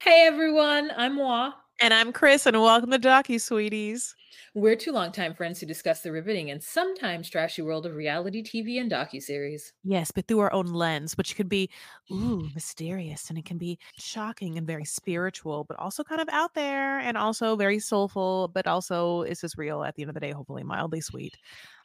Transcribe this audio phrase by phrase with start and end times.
[0.00, 1.52] Hey everyone, I'm Wah.
[1.80, 4.16] And I'm Chris, and welcome to Docu Sweeties.
[4.54, 8.78] We're two longtime friends who discuss the riveting and sometimes trashy world of reality TV
[8.78, 9.72] and docuseries.
[9.82, 11.70] Yes, but through our own lens, which could be
[12.12, 16.52] ooh mysterious, and it can be shocking and very spiritual, but also kind of out
[16.52, 20.20] there, and also very soulful, but also is this real at the end of the
[20.20, 20.32] day?
[20.32, 21.38] Hopefully, mildly sweet.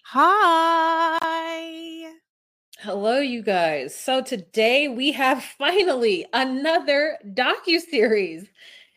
[0.03, 1.17] Hi.
[2.79, 3.95] Hello, you guys.
[3.95, 8.45] So today we have finally another docu-series.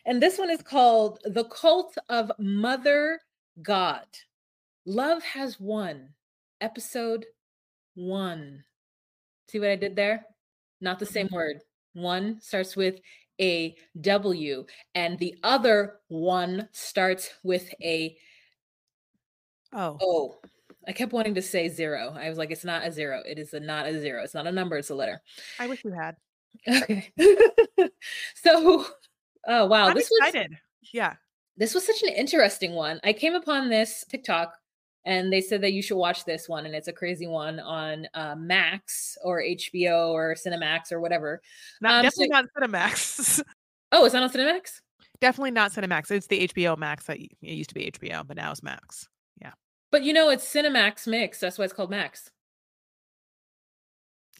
[0.05, 3.21] And this one is called The Cult of Mother
[3.61, 4.05] God.
[4.85, 6.09] Love has won.
[6.59, 7.25] Episode
[7.95, 8.63] one.
[9.49, 10.25] See what I did there?
[10.79, 11.35] Not the same mm-hmm.
[11.35, 11.57] word.
[11.93, 12.99] One starts with
[13.39, 18.15] a W, and the other one starts with a
[19.73, 20.35] Oh, Oh.
[20.87, 22.15] I kept wanting to say zero.
[22.17, 23.21] I was like, it's not a zero.
[23.25, 24.23] It is a not a zero.
[24.23, 25.21] It's not a number, it's a letter.
[25.59, 26.15] I wish you had.
[26.67, 27.09] Okay.
[28.35, 28.85] so,
[29.47, 30.57] oh wow, I'm this was excited.
[30.91, 31.13] Yeah.
[31.61, 32.99] This was such an interesting one.
[33.03, 34.53] I came upon this TikTok
[35.05, 38.07] and they said that you should watch this one, and it's a crazy one on
[38.15, 41.41] uh, Max or HBO or Cinemax or whatever.
[41.81, 43.41] Not, Um, so- definitely not Cinemax.
[43.93, 44.79] Oh, it's not on Cinemax.
[45.19, 46.09] definitely not Cinemax.
[46.11, 49.07] It's the HBO Max that it used to be HBO, but now it's Max.
[49.41, 49.51] Yeah
[49.91, 51.39] but you know, it's Cinemax Mix.
[51.39, 52.31] That's why it's called Max.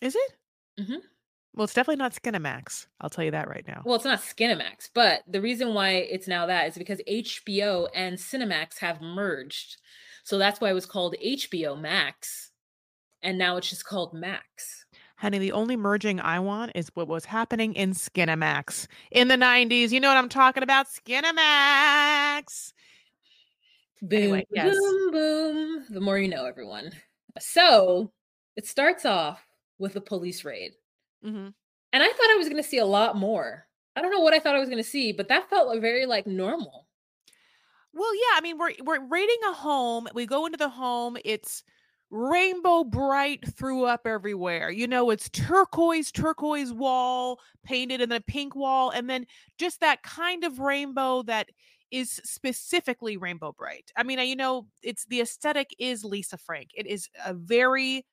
[0.01, 0.33] Is it?
[0.79, 1.01] Mhm.
[1.53, 2.87] Well, it's definitely not Skinemax.
[3.01, 3.81] I'll tell you that right now.
[3.85, 8.17] Well, it's not Skinemax, but the reason why it's now that is because HBO and
[8.17, 9.77] Cinemax have merged.
[10.23, 12.51] So that's why it was called HBO Max.
[13.21, 14.85] And now it's just called Max.
[15.17, 19.91] Honey, the only merging I want is what was happening in Skinemax in the 90s.
[19.91, 20.87] You know what I'm talking about?
[20.87, 22.73] Skinemax.
[24.01, 24.75] Boom, Anyway, yes.
[24.75, 25.85] boom, boom.
[25.89, 26.91] The more you know, everyone.
[27.39, 28.11] So
[28.55, 29.45] it starts off
[29.77, 30.71] with a police raid.
[31.23, 31.49] Hmm
[31.93, 33.67] And I thought I was going to see a lot more.
[33.95, 36.05] I don't know what I thought I was going to see, but that felt very
[36.05, 36.87] like normal.
[37.93, 40.07] Well, yeah, I mean, we're we're raiding a home.
[40.13, 41.17] We go into the home.
[41.25, 41.63] It's
[42.09, 44.69] rainbow bright threw up everywhere.
[44.69, 49.25] You know, it's turquoise, turquoise wall painted and then a pink wall, and then
[49.57, 51.49] just that kind of rainbow that
[51.91, 53.91] is specifically rainbow bright.
[53.97, 56.69] I mean, I- you know, it's the aesthetic is Lisa Frank.
[56.73, 58.05] It is a very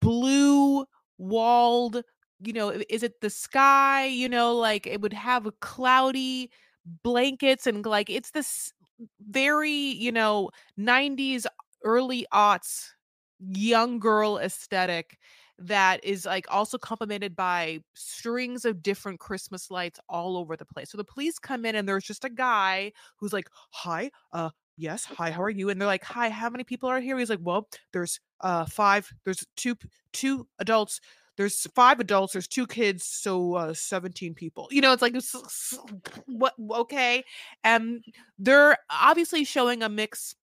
[0.00, 0.84] blue
[1.18, 2.02] walled,
[2.40, 4.06] you know, is it the sky?
[4.06, 6.50] You know, like it would have cloudy
[7.04, 8.72] blankets and like it's this
[9.28, 11.46] very, you know, 90s
[11.84, 12.88] early aughts
[13.40, 15.18] young girl aesthetic
[15.58, 20.90] that is like also complemented by strings of different Christmas lights all over the place.
[20.90, 25.04] So the police come in and there's just a guy who's like, "Hi, uh yes,
[25.04, 27.40] hi, how are you?" And they're like, "Hi, how many people are here?" He's like,
[27.42, 29.76] "Well, there's uh five, there's two
[30.12, 31.00] two adults,
[31.36, 35.14] there's five adults, there's two kids, so uh 17 people." You know, it's like
[36.26, 37.24] what okay.
[37.64, 38.04] And
[38.38, 40.34] they're obviously showing a mix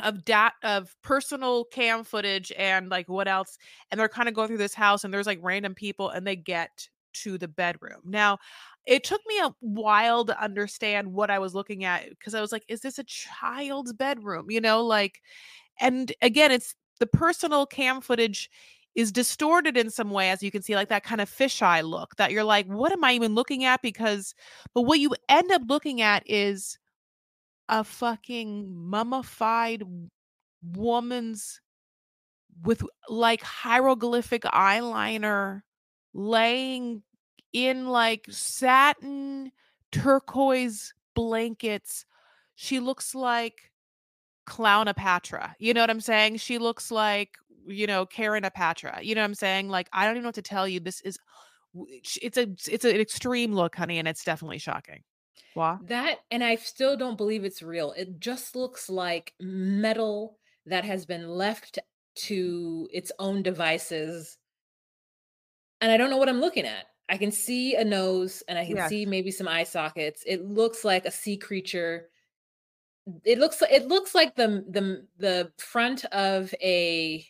[0.00, 3.56] of dat of personal cam footage and like what else
[3.90, 6.36] and they're kind of going through this house and there's like random people and they
[6.36, 8.36] get to the bedroom now
[8.86, 12.52] it took me a while to understand what i was looking at because i was
[12.52, 14.50] like is this a child's bedroom?
[14.50, 15.20] You know like
[15.80, 18.50] and again it's the personal cam footage
[18.94, 22.16] is distorted in some way as you can see like that kind of fisheye look
[22.16, 23.82] that you're like what am i even looking at?
[23.82, 24.34] Because
[24.74, 26.78] but what you end up looking at is
[27.68, 29.82] a fucking mummified
[30.62, 31.60] woman's
[32.62, 35.62] with like hieroglyphic eyeliner
[36.14, 37.02] laying
[37.56, 39.50] in like satin
[39.90, 42.04] turquoise blankets.
[42.54, 43.72] She looks like
[44.46, 45.54] Clownapatra.
[45.58, 46.36] You know what I'm saying?
[46.36, 47.30] She looks like,
[47.66, 49.02] you know, Karen Apatra.
[49.02, 49.70] You know what I'm saying?
[49.70, 50.80] Like, I don't even know what to tell you.
[50.80, 51.18] This is
[52.20, 55.02] it's a it's an extreme look, honey, and it's definitely shocking.
[55.54, 55.78] Why?
[55.84, 57.92] That and I still don't believe it's real.
[57.92, 60.36] It just looks like metal
[60.66, 61.78] that has been left
[62.16, 64.36] to its own devices.
[65.80, 66.84] And I don't know what I'm looking at.
[67.08, 68.88] I can see a nose and I can Yes.
[68.88, 70.24] see maybe some eye sockets.
[70.26, 72.08] It looks like a sea creature
[73.24, 77.24] it looks it looks like the the the front of a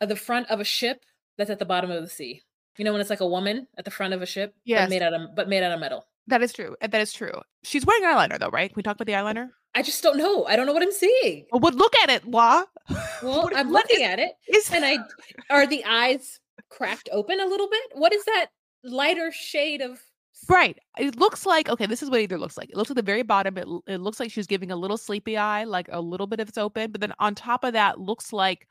[0.00, 1.04] of the front of a ship
[1.36, 2.42] that's at the bottom of the sea.
[2.78, 5.02] You know when it's like a woman at the front of a ship, but made
[5.02, 6.06] out of but made out of metal.
[6.28, 6.76] That is true.
[6.80, 7.32] That is true.
[7.64, 8.70] She's wearing eyeliner though, right?
[8.70, 9.48] Can we talk about the eyeliner?
[9.74, 10.44] I just don't know.
[10.46, 11.46] I don't know what I'm seeing.
[11.52, 12.62] Well, look at it, Law.
[13.22, 14.98] Well, What- I'm looking is- at it, is and I
[15.50, 17.82] are the eyes cracked open a little bit.
[17.94, 18.46] What is that
[18.84, 20.00] lighter shade of?
[20.48, 20.78] Right.
[20.98, 21.86] It looks like okay.
[21.86, 22.70] This is what it either looks like.
[22.70, 23.58] It looks at the very bottom.
[23.58, 26.48] It, it looks like she's giving a little sleepy eye, like a little bit of
[26.48, 28.66] it's open, but then on top of that looks like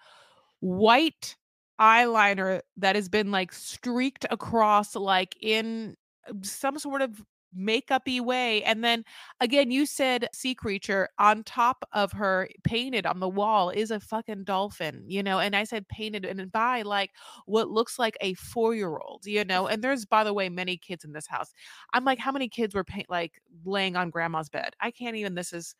[0.62, 1.36] white
[1.80, 5.95] eyeliner that has been like streaked across, like in
[6.28, 7.24] uh, some sort of
[7.54, 8.63] makeup-y way.
[8.63, 9.04] And then
[9.40, 14.00] again, you said sea creature on top of her, painted on the wall, is a
[14.00, 15.40] fucking dolphin, you know.
[15.40, 17.12] And I said painted and by like
[17.46, 19.68] what looks like a four-year-old, you know.
[19.68, 21.51] And there's, by the way, many kids in this house.
[21.94, 24.74] I'm like, how many kids were paint like laying on grandma's bed?
[24.81, 25.36] I can't even.
[25.36, 25.75] This is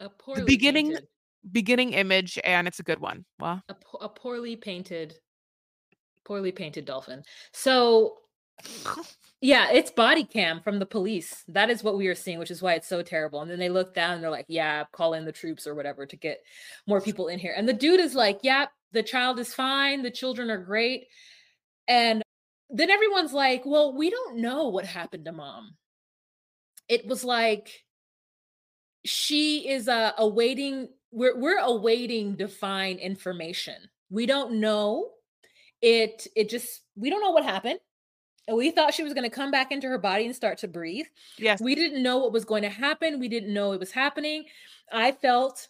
[0.00, 1.08] A poorly beginning- painted,
[1.52, 3.24] beginning image, and it's a good one.
[3.38, 5.14] Well, a, po- a poorly painted,
[6.24, 7.22] poorly painted dolphin.
[7.52, 8.16] So,
[9.40, 11.44] yeah, it's body cam from the police.
[11.48, 13.42] That is what we are seeing, which is why it's so terrible.
[13.42, 16.06] And then they look down and they're like, "Yeah, call in the troops or whatever
[16.06, 16.42] to get
[16.86, 20.02] more people in here." And the dude is like, "Yeah, the child is fine.
[20.02, 21.08] The children are great."
[21.88, 22.22] And
[22.70, 25.76] then everyone's like, "Well, we don't know what happened to mom."
[26.88, 27.84] It was like
[29.04, 33.76] she is uh, awaiting we're we're awaiting divine information.
[34.10, 35.10] We don't know.
[35.80, 37.78] It it just we don't know what happened.
[38.46, 40.68] And we thought she was going to come back into her body and start to
[40.68, 41.06] breathe.
[41.38, 43.18] yes, We didn't know what was going to happen.
[43.18, 44.44] We didn't know it was happening.
[44.92, 45.68] I felt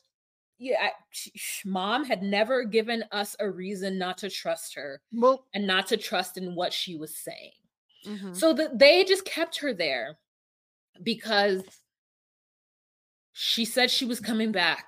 [0.58, 1.30] yeah, I-
[1.64, 5.96] mom had never given us a reason not to trust her well, and not to
[5.96, 7.52] trust in what she was saying.
[8.06, 8.34] mhm.
[8.36, 10.16] So that they just kept her there
[11.02, 11.62] because
[13.32, 14.86] she said she was coming back.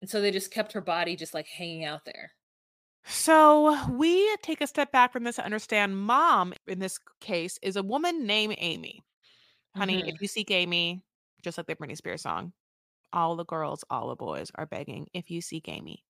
[0.00, 2.32] And so they just kept her body just like hanging out there.
[3.04, 7.76] So we take a step back from this to understand mom in this case is
[7.76, 9.02] a woman named Amy.
[9.74, 10.16] Honey, if mm-hmm.
[10.20, 11.02] you seek Amy,
[11.42, 12.52] just like the Britney Spears song,
[13.12, 16.04] all the girls, all the boys are begging if you seek Amy.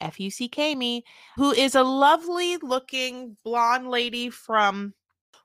[0.00, 1.04] If you seek Amy,
[1.36, 4.92] who is a lovely looking blonde lady from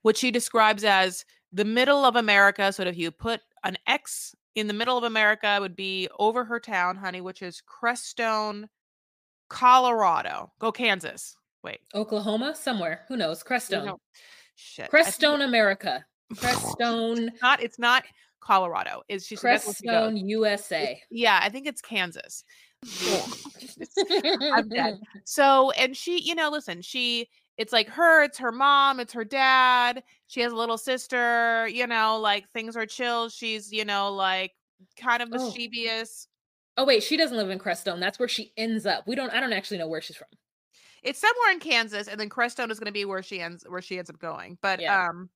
[0.01, 1.23] what she describes as
[1.53, 2.71] the middle of America.
[2.73, 6.43] So if you put an X in the middle of America, it would be over
[6.43, 8.67] her town, honey, which is Crestone,
[9.51, 10.51] Colorado.
[10.59, 11.36] Go Kansas.
[11.63, 11.80] Wait.
[11.94, 13.01] Oklahoma, somewhere.
[13.09, 13.44] Who knows?
[13.44, 13.86] Crestone.
[13.86, 14.00] know-
[14.56, 14.89] Shit.
[14.89, 16.06] Crestone, America.
[16.36, 18.03] Crestone, It's not it's not
[18.39, 19.01] Colorado.
[19.09, 20.13] Is she so that's where she goes.
[20.13, 21.01] Crestone, USA.
[21.12, 22.44] Yeah, I think it's Kansas.
[24.53, 25.00] I'm dead.
[25.25, 27.27] So, and she, you know, listen, she,
[27.57, 30.03] it's like her, it's her mom, it's her dad.
[30.27, 33.30] She has a little sister, you know, like things are chill.
[33.30, 34.51] She's, you know, like
[35.00, 35.38] kind of Oh.
[35.45, 36.27] mischievous.
[36.81, 37.99] Oh wait, she doesn't live in Crestone.
[37.99, 39.05] That's where she ends up.
[39.05, 40.29] We don't I don't actually know where she's from.
[41.03, 43.83] It's somewhere in Kansas, and then Crestone is going to be where she ends, where
[43.83, 44.57] she ends up going.
[44.63, 45.09] But, Yeah.
[45.09, 45.29] um,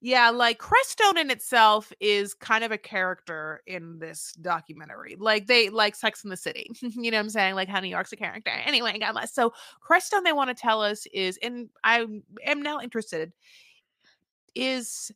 [0.00, 5.16] yeah, like Crestone in itself is kind of a character in this documentary.
[5.18, 6.70] Like they like Sex in the City.
[6.80, 7.56] you know what I'm saying?
[7.56, 8.52] Like how New York's a character.
[8.64, 9.34] Anyway, God bless.
[9.34, 12.06] So Crestone they want to tell us is, and I
[12.44, 13.32] am now interested,
[14.54, 15.10] is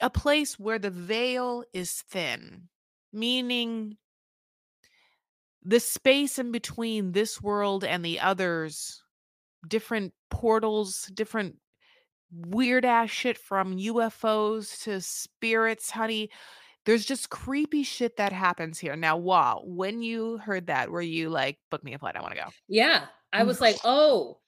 [0.00, 2.68] a place where the veil is thin,
[3.12, 3.98] meaning
[5.64, 9.02] the space in between this world and the others,
[9.66, 11.56] different portals, different
[12.32, 16.30] weird ass shit from UFOs to spirits, honey.
[16.86, 18.96] There's just creepy shit that happens here.
[18.96, 22.16] Now, wow, when you heard that, were you like, book me a flight?
[22.16, 22.48] I want to go.
[22.68, 23.06] Yeah.
[23.32, 23.46] I Mm.
[23.46, 24.38] was like, oh,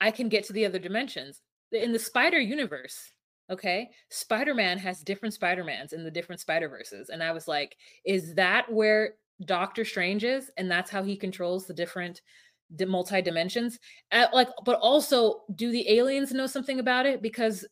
[0.00, 1.42] I can get to the other dimensions.
[1.72, 3.12] In the spider universe,
[3.50, 7.10] okay, Spider Man has different Spider Mans in the different Spider Verses.
[7.10, 10.50] And I was like, is that where Doctor Strange is?
[10.56, 12.20] And that's how he controls the different
[12.86, 13.78] multi dimensions?
[14.32, 17.22] Like, but also, do the aliens know something about it?
[17.22, 17.66] Because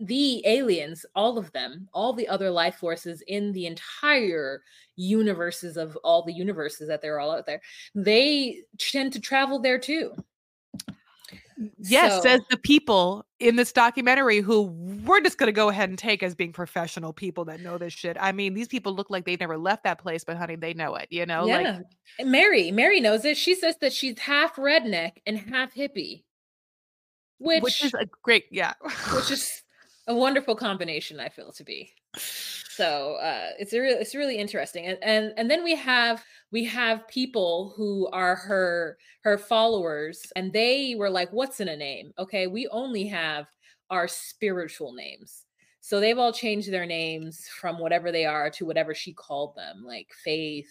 [0.00, 4.62] the aliens, all of them, all the other life forces in the entire
[4.96, 7.60] universes of all the universes that they're all out there,
[7.94, 10.12] they tend to travel there too.
[11.78, 14.62] Yes, So- says the people in this documentary who
[15.04, 17.92] we're just going to go ahead and take as being professional people that know this
[17.92, 18.16] shit.
[18.20, 20.94] I mean, these people look like they've never left that place, but honey, they know
[20.94, 21.44] it, you know?
[21.44, 21.80] Like, yeah.
[22.18, 23.36] And Mary, Mary knows it.
[23.36, 26.22] She says that she's half redneck and half hippie,
[27.38, 28.74] which which is a great, yeah.
[29.14, 29.62] which is
[30.06, 31.18] a wonderful combination.
[31.18, 31.92] I feel to be.
[32.16, 36.64] So uh, it's a real, it's really interesting, and and and then we have we
[36.64, 42.12] have people who are her her followers, and they were like, "What's in a name?"
[42.18, 43.46] Okay, we only have
[43.90, 45.44] our spiritual names.
[45.80, 49.82] So they've all changed their names from whatever they are to whatever she called them,
[49.84, 50.70] like Faith,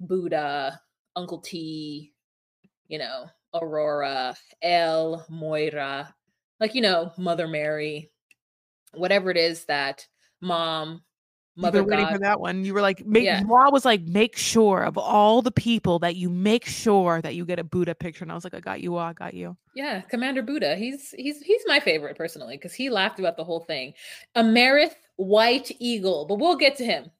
[0.00, 0.80] Buddha,
[1.14, 2.12] Uncle T,
[2.88, 6.14] you know, Aurora, El, Moira,
[6.60, 8.10] like, you know, Mother Mary,
[8.94, 10.06] whatever it is that
[10.40, 11.02] mom,
[11.54, 12.12] You've mother been waiting God.
[12.12, 12.64] for that one.
[12.66, 13.42] You were like, make Yeah.
[13.42, 17.46] Ma was like, make sure of all the people that you make sure that you
[17.46, 18.24] get a Buddha picture.
[18.24, 19.56] And I was like, I got you, I got you.
[19.74, 20.76] Yeah, Commander Buddha.
[20.76, 23.94] He's he's he's my favorite personally because he laughed about the whole thing.
[24.36, 27.10] Amerith White Eagle, but we'll get to him.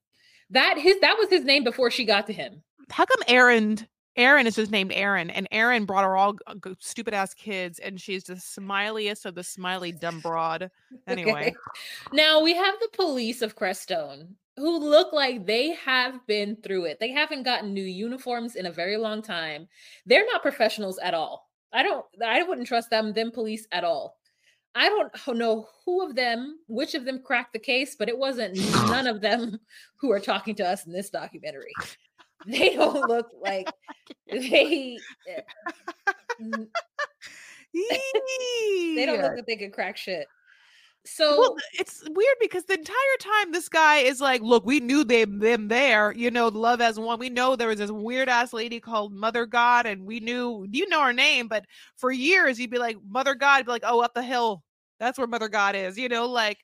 [0.51, 2.63] That his that was his name before she got to him.
[2.91, 6.37] How come Aaron Aaron is just named Aaron and Aaron brought her all
[6.81, 10.71] stupid ass kids and she's the smiliest of the smiley dumb broad.
[11.07, 11.31] Anyway.
[11.49, 11.55] Okay.
[12.13, 16.99] Now we have the police of Crestone who look like they have been through it.
[16.99, 19.69] They haven't gotten new uniforms in a very long time.
[20.05, 21.49] They're not professionals at all.
[21.73, 24.17] I don't I wouldn't trust them them police at all.
[24.75, 28.57] I don't know who of them, which of them cracked the case, but it wasn't
[28.91, 29.59] none of them
[29.97, 31.73] who are talking to us in this documentary.
[32.51, 33.69] They don't look like
[34.31, 34.99] they
[35.29, 35.41] eh,
[37.75, 40.29] they don't look like they could crack shit.
[41.05, 45.05] So Well, it's weird because the entire time this guy is like, "Look, we knew
[45.05, 46.13] them them there.
[46.13, 47.19] You know, Love Has Won.
[47.19, 50.89] We know there was this weird ass lady called Mother God, and we knew you
[50.89, 51.49] know her name.
[51.49, 51.65] But
[51.97, 54.63] for years, he'd be like, Mother God, be like, oh, up the hill,
[54.99, 55.97] that's where Mother God is.
[55.97, 56.59] You know, like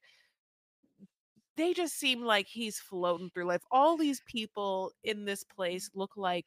[1.57, 3.63] they just seem like he's floating through life.
[3.71, 6.47] All these people in this place look like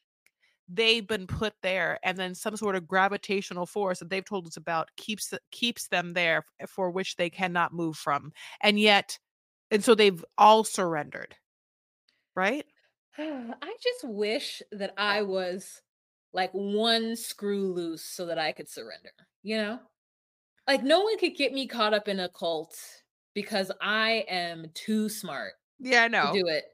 [0.68, 4.58] they've been put there and then some sort of gravitational force that they've told us
[4.58, 9.20] about keeps keeps them there for which they cannot move from and yet
[9.70, 11.36] and so they've all surrendered
[12.36, 12.66] right
[13.18, 15.82] I just wish that I was
[16.34, 19.80] like one screw loose so that I could surrender, you know?
[20.68, 22.78] Like no one could get me caught up in a cult
[23.36, 26.66] because I am too smart yeah i to know do it.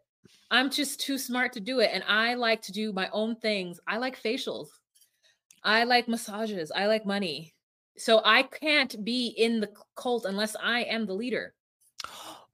[0.49, 3.79] I'm just too smart to do it and I like to do my own things.
[3.87, 4.67] I like facials.
[5.63, 6.71] I like massages.
[6.71, 7.53] I like money.
[7.97, 11.53] So I can't be in the cult unless I am the leader.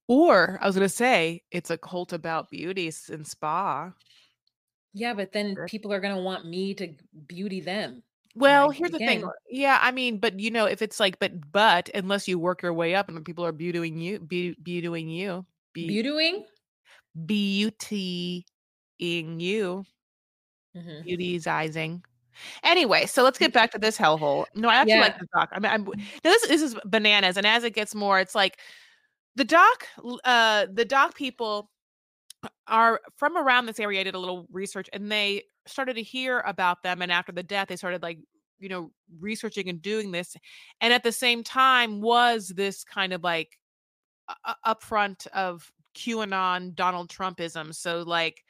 [0.08, 3.92] or i was going to say it's a cult about beauty and spa
[4.94, 6.94] Yeah, but then people are going to want me to
[7.28, 8.04] beauty them.
[8.40, 11.52] Well Like, here's the thing yeah i mean but you know if it's like but
[11.52, 15.46] but unless you work your way up and people are beautying you be, beautying you
[15.74, 16.46] be, Beautying?
[17.26, 18.46] beautying
[19.42, 19.86] you
[20.74, 21.04] Mhm.
[21.06, 22.04] beautyizing.
[22.64, 24.46] Anyway, so let's get back to this hellhole.
[24.56, 25.20] No, I actually like Yeah.
[25.20, 25.50] the doc.
[25.54, 28.60] I mean, I'm, now this this is bananas, and as it gets more, it's like
[29.36, 29.88] the doc.
[30.26, 31.72] Uh, the doc people
[32.68, 34.02] are from around this area.
[34.02, 37.02] I did a little research, and they started to hear about them.
[37.02, 38.20] And after the death, they started like
[38.60, 40.36] you know researching and doing this.
[40.82, 43.58] And at the same time, was this kind of like
[44.30, 47.74] u- u- upfront of QAnon Donald Trumpism.
[47.74, 48.44] So like.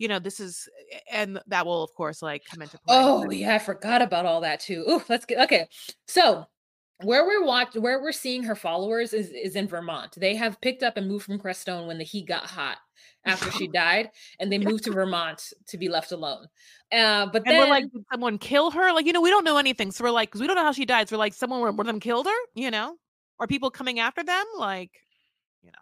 [0.00, 0.68] You know, this is,
[1.10, 2.96] and that will, of course, like come into play.
[2.96, 4.84] Oh yeah, I forgot about all that too.
[4.88, 5.66] Ooh, let's get okay.
[6.06, 6.46] So
[7.02, 10.14] where we're watching, where we're seeing her followers is is in Vermont.
[10.16, 12.78] They have picked up and moved from Crestone when the heat got hot
[13.24, 16.46] after she died, and they moved to Vermont to be left alone.
[16.90, 18.92] Uh, but And then we're like, did someone kill her?
[18.92, 19.92] Like, you know, we don't know anything.
[19.92, 21.08] So we're like, because we don't know how she died.
[21.08, 22.96] So we're like, someone one of them killed her, you know?
[23.38, 24.44] Are people coming after them?
[24.58, 24.90] Like,
[25.62, 25.78] you know.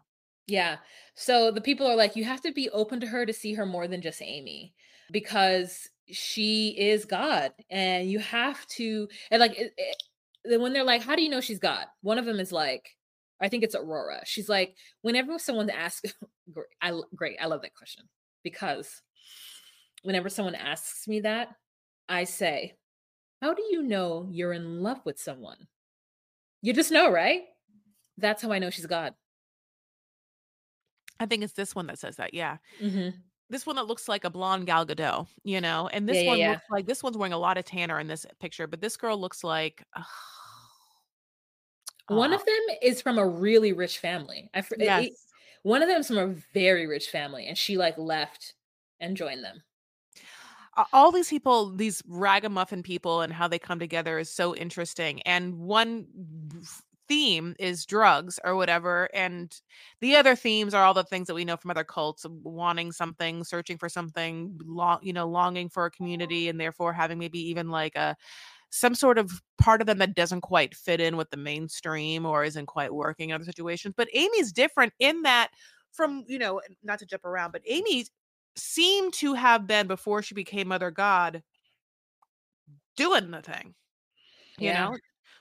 [0.46, 0.76] Yeah.
[1.14, 3.64] So the people are like, you have to be open to her to see her
[3.64, 4.75] more than just Amy
[5.11, 7.52] because she is God.
[7.70, 10.02] And you have to, and like, it, it-
[10.49, 11.87] then when they're like, how do you know she's God?
[12.03, 12.91] One of them is like,
[13.41, 14.23] I think it's Aurora.
[14.25, 16.12] She's like, whenever someone asks,
[16.53, 18.05] great, I, great, I love that question
[18.43, 19.03] because
[20.03, 21.49] whenever someone asks me that,
[22.09, 22.75] I say,
[23.43, 25.67] how do you know you're in love with someone?
[26.62, 27.43] You just know, right?
[28.17, 29.15] That's how I know she's God.
[31.21, 32.35] I think it's this one that says that.
[32.35, 32.59] Yeah.
[32.81, 33.09] hmm
[33.49, 35.88] This one that looks like a blonde Gal Gadot, you know?
[35.93, 36.50] And this Yeah, yeah, one yeah.
[36.53, 39.19] looks like this one's wearing a lot of tanner in this picture, but this girl
[39.19, 39.85] looks like.
[42.09, 44.50] One uh, of them is from a really rich family.
[44.55, 45.05] I yes.
[45.07, 45.12] it-
[45.62, 48.55] one of them is from a very rich family, and she like left
[49.00, 49.62] and joined them.
[50.93, 55.23] all these people, these ragamuffin people, and how they come together is so interesting.
[55.23, 56.07] And one
[57.09, 59.55] theme is drugs or whatever, and
[60.01, 63.45] the other themes are all the things that we know from other cults: wanting something,
[63.45, 65.97] searching for something, long, you know, longing for a mm-hmm.
[65.97, 68.17] community, and therefore having maybe even like a
[68.71, 72.45] some sort of part of them that doesn't quite fit in with the mainstream or
[72.45, 73.95] isn't quite working in other situations.
[73.97, 75.51] But Amy's different in that
[75.93, 78.07] from, you know, not to jump around, but Amy
[78.57, 81.43] seemed to have been before she became Mother God
[82.97, 83.75] doing the thing.
[84.59, 84.89] You Yeah.
[84.91, 84.97] know?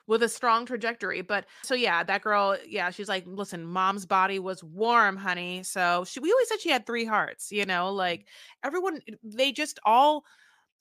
[0.08, 1.22] With a strong trajectory.
[1.22, 5.64] But so yeah, that girl, yeah, she's like, listen, mom's body was warm, honey.
[5.64, 8.28] So she we always said she had three hearts, you know, like
[8.64, 10.24] everyone eh, they just all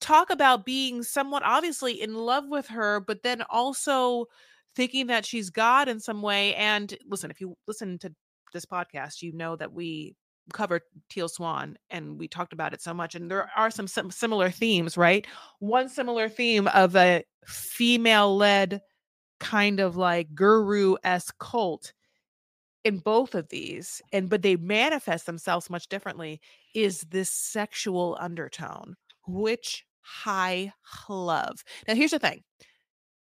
[0.00, 4.26] talk about being somewhat obviously in love with her, but then also
[4.76, 6.54] thinking that she's God in some way.
[6.56, 8.12] And listen, if you listen to
[8.52, 10.14] this podcast, you know that we
[10.52, 13.14] covered Teal Swan and we talked about it so much.
[13.14, 15.26] And there are some, some similar themes, right?
[15.60, 18.82] One similar theme of a female led
[19.44, 21.92] kind of like guru s cult
[22.84, 26.40] in both of these and but they manifest themselves much differently
[26.74, 28.94] is this sexual undertone
[29.26, 29.84] which
[30.26, 30.72] I
[31.08, 31.64] love.
[31.88, 32.42] Now, here's the thing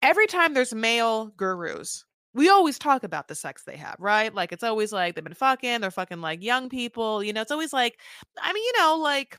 [0.02, 4.34] every time there's male gurus, we always talk about the sex they have, right?
[4.34, 7.52] Like, it's always like they've been fucking, they're fucking like young people, you know, it's
[7.52, 8.00] always like,
[8.42, 9.38] I mean, you know, like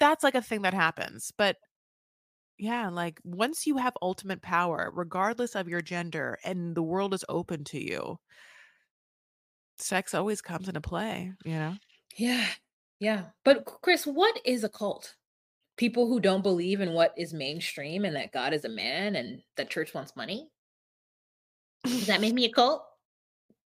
[0.00, 1.32] that's like a thing that happens.
[1.36, 1.56] But
[2.58, 7.24] yeah, like once you have ultimate power, regardless of your gender, and the world is
[7.28, 8.18] open to you,
[9.78, 11.74] sex always comes into play, you know?
[12.16, 12.46] Yeah.
[13.00, 13.22] Yeah.
[13.44, 15.14] But Chris, what is a cult?
[15.76, 19.40] People who don't believe in what is mainstream and that God is a man and
[19.56, 20.48] that church wants money?
[21.84, 22.84] Does that make me a cult?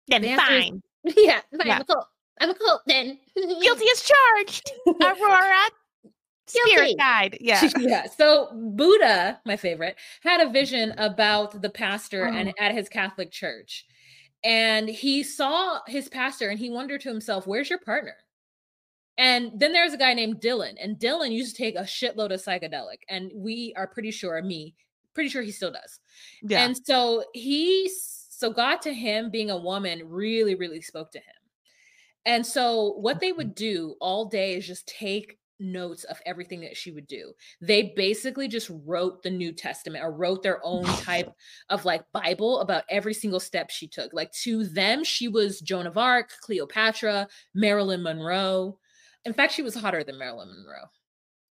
[0.09, 0.83] Then The answer is- fine.
[1.17, 1.75] yeah, fine, Yeah.
[1.77, 2.07] I'm a cult.
[2.41, 3.19] I'm a cult then.
[3.37, 4.73] Guilty as charged.
[5.01, 5.61] Aurora.
[6.47, 7.39] Spirit guide.
[7.41, 7.69] Yeah.
[7.79, 8.07] yeah.
[8.07, 11.01] So Buddha, my favorite, had a vision mm-hmm.
[11.01, 12.53] about the pastor and Oh.
[12.59, 13.87] at his Catholic church.
[14.45, 18.17] And he saw his pastor and he wondered to himself, where's your partner?
[19.19, 22.43] And then there's a guy named Dylan, and Dylan used to take a shitload of
[22.43, 24.75] psychedelic, and we are pretty sure, me,
[25.13, 26.01] pretty sure he still does.
[26.43, 26.65] Yeah.
[26.65, 27.91] And so he,
[28.31, 31.25] so God to him being a woman really, really spoke to him.
[32.25, 33.39] And so what they mm-hmm.
[33.39, 37.33] would do all day is just take notes of everything that she would do.
[37.61, 41.33] They basically just wrote the New Testament or wrote their own type
[41.69, 44.12] of like Bible about every single step she took.
[44.12, 48.78] Like to them, she was Joan of Arc, Cleopatra, Marilyn Monroe.
[49.25, 50.88] In fact, she was hotter than Marilyn Monroe.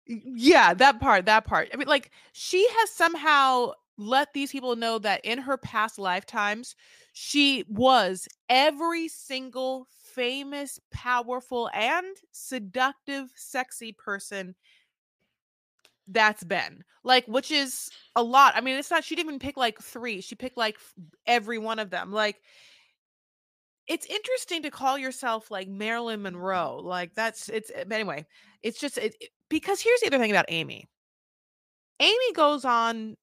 [0.07, 4.99] Yeah that part that part i mean like she has somehow let these people know
[4.99, 6.75] that in her past lifetimes
[7.13, 9.87] she was every single
[10.17, 14.55] famous powerful and seductive sexy person
[16.07, 19.57] that's been like which is a lot i mean it's not she didn't even pick
[19.57, 20.77] like three she picked like
[21.27, 22.37] every one of them like
[23.87, 26.81] it's interesting to call yourself like Marilyn Monroe.
[26.83, 28.25] Like that's it's eh, anyway.
[28.61, 30.89] It's just it, it- because here's the other thing about Amy.
[32.01, 33.15] Amy goes on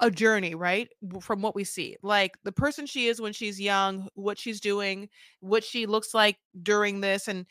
[0.00, 0.88] a journey, right?
[1.20, 5.08] From what we see, like the person she is when she's young, what she's doing,
[5.40, 7.46] what she looks like during this, and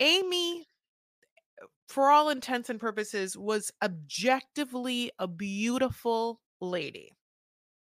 [0.00, 7.16] Amy, eh, for all intents and purposes, was objectively a beautiful lady.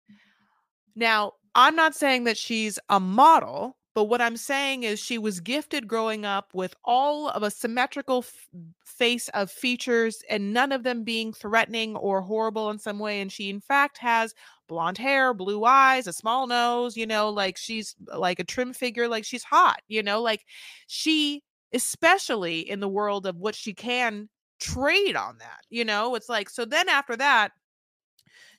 [0.10, 1.00] Mm-hmm.
[1.00, 5.40] Now, I'm not saying that she's a model, but what I'm saying is she was
[5.40, 8.48] gifted growing up with all of a symmetrical f-
[8.86, 13.22] face of features and none of them being threatening or horrible in some way.
[13.22, 14.36] And she, in fact, has
[14.68, 18.72] blonde hair, blue eyes, a small nose, you know, like she's uh, like a trim
[18.72, 20.46] figure, like she's hot, you know, like
[20.86, 21.42] she,
[21.74, 24.30] especially in the world of what she can
[24.60, 27.52] trade on that, you know, it's like, so then after that,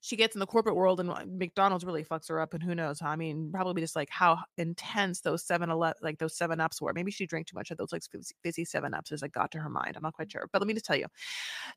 [0.00, 2.74] she gets in the corporate world and uh, McDonald's really fucks her up and who
[2.74, 6.80] knows I mean probably just like how intense those 7 11 like those 7 ups
[6.80, 6.92] were.
[6.92, 8.02] Maybe she drank too much of those like
[8.42, 9.96] fizzy- 7 ups as it got to her mind.
[9.96, 11.06] I'm not quite sure but let me just tell you.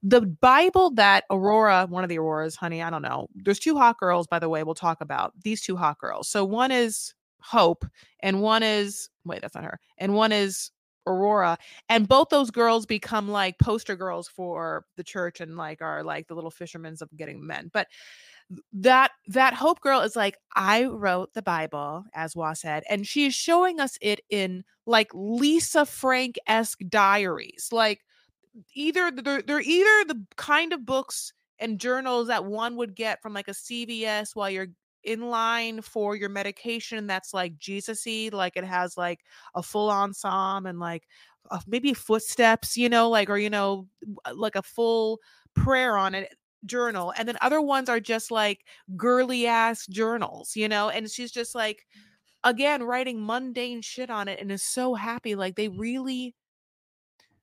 [0.04, 3.28] The Bible that Aurora one of the Auroras honey I don't know.
[3.36, 6.30] There's two hot girls by the way we'll talk about these two hot girls.
[6.30, 7.86] So one is Hope
[8.22, 10.72] and one is wait that's not her and one is
[11.12, 11.58] Aurora
[11.90, 16.28] and both those girls become like poster girls for the church and like are like
[16.28, 17.88] the little fishermen's of getting men but
[18.74, 23.26] that that hope girl is like i wrote the bible as wah said and she
[23.26, 28.02] is showing us it in like lisa frank-esque diaries like
[28.74, 33.34] either they're, they're either the kind of books and journals that one would get from
[33.34, 34.68] like a cvs while you're
[35.04, 39.22] in line for your medication that's like jesus-y like it has like
[39.56, 41.08] a full-on psalm and like
[41.50, 43.88] uh, maybe footsteps you know like or you know
[44.34, 45.20] like a full
[45.56, 46.36] prayer on it
[46.66, 51.32] journal and then other ones are just like girly ass journals you know and she's
[51.32, 51.88] just like
[52.44, 56.36] again writing mundane shit on it and is so happy like they really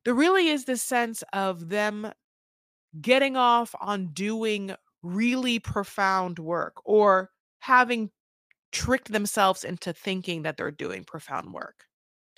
[0.05, 2.11] there really is this sense of them
[3.01, 8.11] getting off on doing really profound work or having
[8.73, 11.85] tricked themselves into thinking that they're doing profound work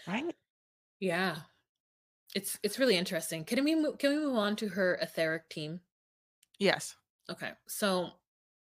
[0.06, 0.34] right
[1.00, 1.36] Yeah.
[2.34, 3.44] It's it's really interesting.
[3.44, 5.80] Can we move, can we move on to her etheric team?
[6.58, 6.94] yes
[7.30, 7.50] Okay.
[7.68, 8.10] So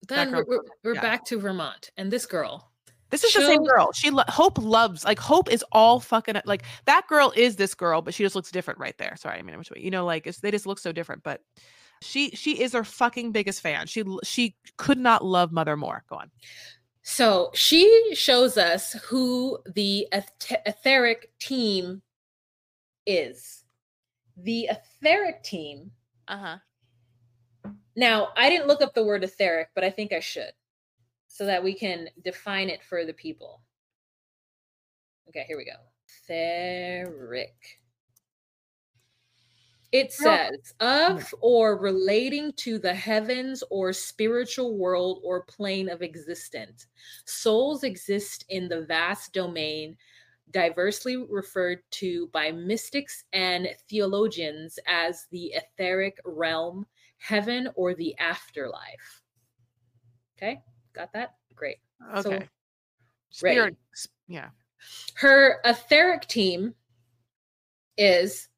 [0.08, 1.02] Then we're, we're, we're yeah.
[1.02, 2.72] back to Vermont, and this girl.
[3.12, 3.92] This is the same girl.
[3.94, 8.02] She lo- Hope loves like Hope is all fucking like that girl is this girl,
[8.02, 9.16] but she just looks different right there.
[9.18, 11.24] Sorry, I mean you know like it's, they just look so different.
[11.24, 11.42] But
[12.02, 13.88] she she is her fucking biggest fan.
[13.88, 16.04] She she could not love Mother more.
[16.10, 16.32] Go on.
[17.04, 22.02] So she shows us who the etheric team
[23.06, 23.64] is.
[24.38, 25.92] The etheric team.
[26.28, 27.72] Uh huh.
[27.96, 30.52] Now, I didn't look up the word etheric, but I think I should
[31.28, 33.62] so that we can define it for the people.
[35.30, 35.74] Okay, here we go.
[36.30, 37.54] Etheric.
[39.92, 46.88] It says of or relating to the heavens or spiritual world or plane of existence.
[47.26, 49.96] Souls exist in the vast domain,
[50.52, 56.86] diversely referred to by mystics and theologians as the etheric realm,
[57.18, 59.22] heaven, or the afterlife.
[60.38, 60.62] Okay,
[60.94, 61.36] got that?
[61.56, 61.78] Great.
[62.18, 62.30] Okay.
[62.30, 62.48] ready.
[63.30, 63.78] Spirit.
[64.28, 64.50] Yeah.
[65.16, 66.76] her etheric team
[67.98, 68.50] is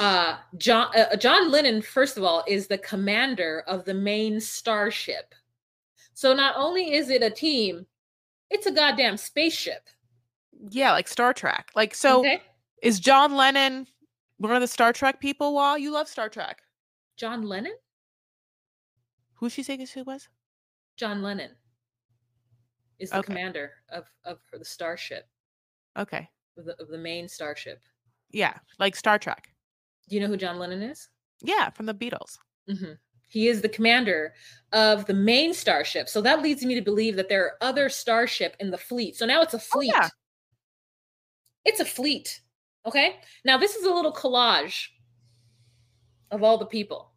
[0.00, 5.34] uh john uh, john lennon first of all is the commander of the main starship
[6.14, 7.86] so not only is it a team
[8.50, 9.88] it's a goddamn spaceship
[10.70, 11.70] Yeah, like Star Trek.
[11.74, 12.40] Like so okay
[12.82, 13.86] is John Lennon
[14.38, 15.54] one of the Star Trek people?
[15.54, 16.62] Wall, you love Star Trek.
[17.16, 17.74] john lennon
[19.34, 20.28] Who she say who was?
[20.96, 21.50] john lennon
[22.98, 23.26] is the Okay.
[23.26, 25.28] commander of of the starship
[25.98, 26.28] Okay.
[26.56, 27.80] of the, of the main starship
[28.30, 29.48] Yeah, like Star Trek.
[30.08, 31.08] Do you know who john lennon is
[31.42, 32.38] Yeah, from the Beatles.
[32.68, 32.92] hmm
[33.28, 34.34] He is the commander
[34.72, 36.08] of the main starship.
[36.08, 39.16] So that leads me to believe that there are other starship in the fleet.
[39.16, 39.92] So now it's a fleet.
[39.94, 40.08] yeah.
[41.64, 42.40] It's a fleet.
[42.86, 43.16] Okay.
[43.44, 44.86] Now this is a little collage
[46.30, 47.12] of all the people.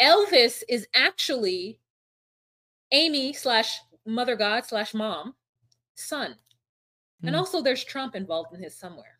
[0.00, 1.78] Elvis is actually
[2.92, 5.34] Amy slash mother god slash mom
[5.94, 6.36] son.
[7.22, 7.38] And Hmm.
[7.40, 9.13] also there's Trump involved in his somewhere.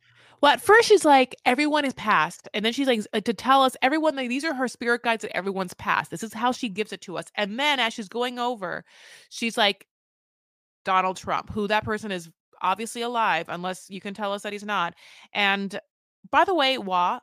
[0.44, 2.50] Well, at first she's like, everyone is past.
[2.52, 5.34] And then she's like, to tell us, everyone, like, these are her spirit guides that
[5.34, 6.10] everyone's past.
[6.10, 7.24] This is how she gives it to us.
[7.34, 8.84] And then as she's going over,
[9.30, 9.86] she's like,
[10.84, 12.28] Donald Trump, who that person is
[12.60, 14.92] obviously alive, unless you can tell us that he's not.
[15.32, 15.80] And
[16.30, 17.20] by the way, Wah,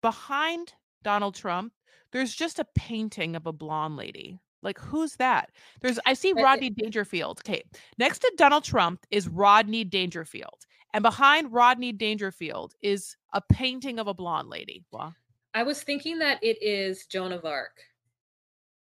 [0.00, 0.72] behind
[1.04, 1.74] Donald Trump,
[2.12, 4.40] there's just a painting of a blonde lady.
[4.62, 5.50] Like, who's that?
[5.82, 7.42] There's, I see Rodney Dangerfield.
[7.46, 7.64] Okay.
[7.98, 10.64] Next to Donald Trump is Rodney Dangerfield.
[10.94, 14.84] And behind Rodney Dangerfield is a painting of a blonde lady.
[14.90, 15.12] Wah.
[15.54, 17.82] I was thinking that it is Joan of Arc.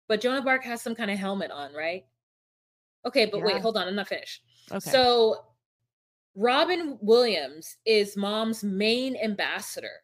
[0.08, 2.04] But Joan of Arc has some kind of helmet on, right?
[3.04, 3.44] Okay, but Yeah.
[3.44, 4.42] wait, hold on, I'm not finished.
[4.70, 4.90] Okay.
[4.90, 5.46] So
[6.34, 10.02] Robin Williams is mom's main ambassador.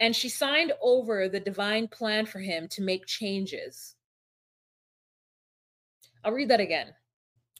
[0.00, 3.94] And she signed over the divine plan for him to make changes.
[6.24, 6.94] I'll read that again.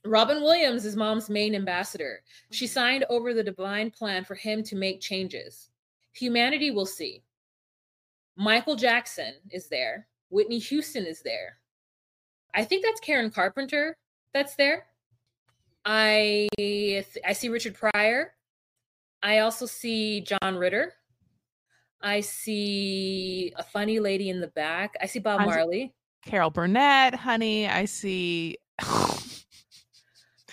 [0.07, 2.21] Robin Williams is mom's main ambassador.
[2.51, 5.71] She signed over the divine plan for him to make changes.
[6.13, 7.23] Humanity will see.
[8.37, 10.07] Michael Jackson is there.
[10.29, 11.59] Whitney Houston is there.
[12.55, 13.97] I think that's Karen Carpenter
[14.33, 14.87] that's there.
[15.85, 18.35] I th- I see Richard Pryor.
[19.23, 20.93] I also see John Ritter.
[22.03, 24.95] I see a funny lady in the back.
[25.01, 25.95] I see Bob Marley.
[26.27, 27.67] Carol Burnett, honey.
[27.69, 28.59] I see.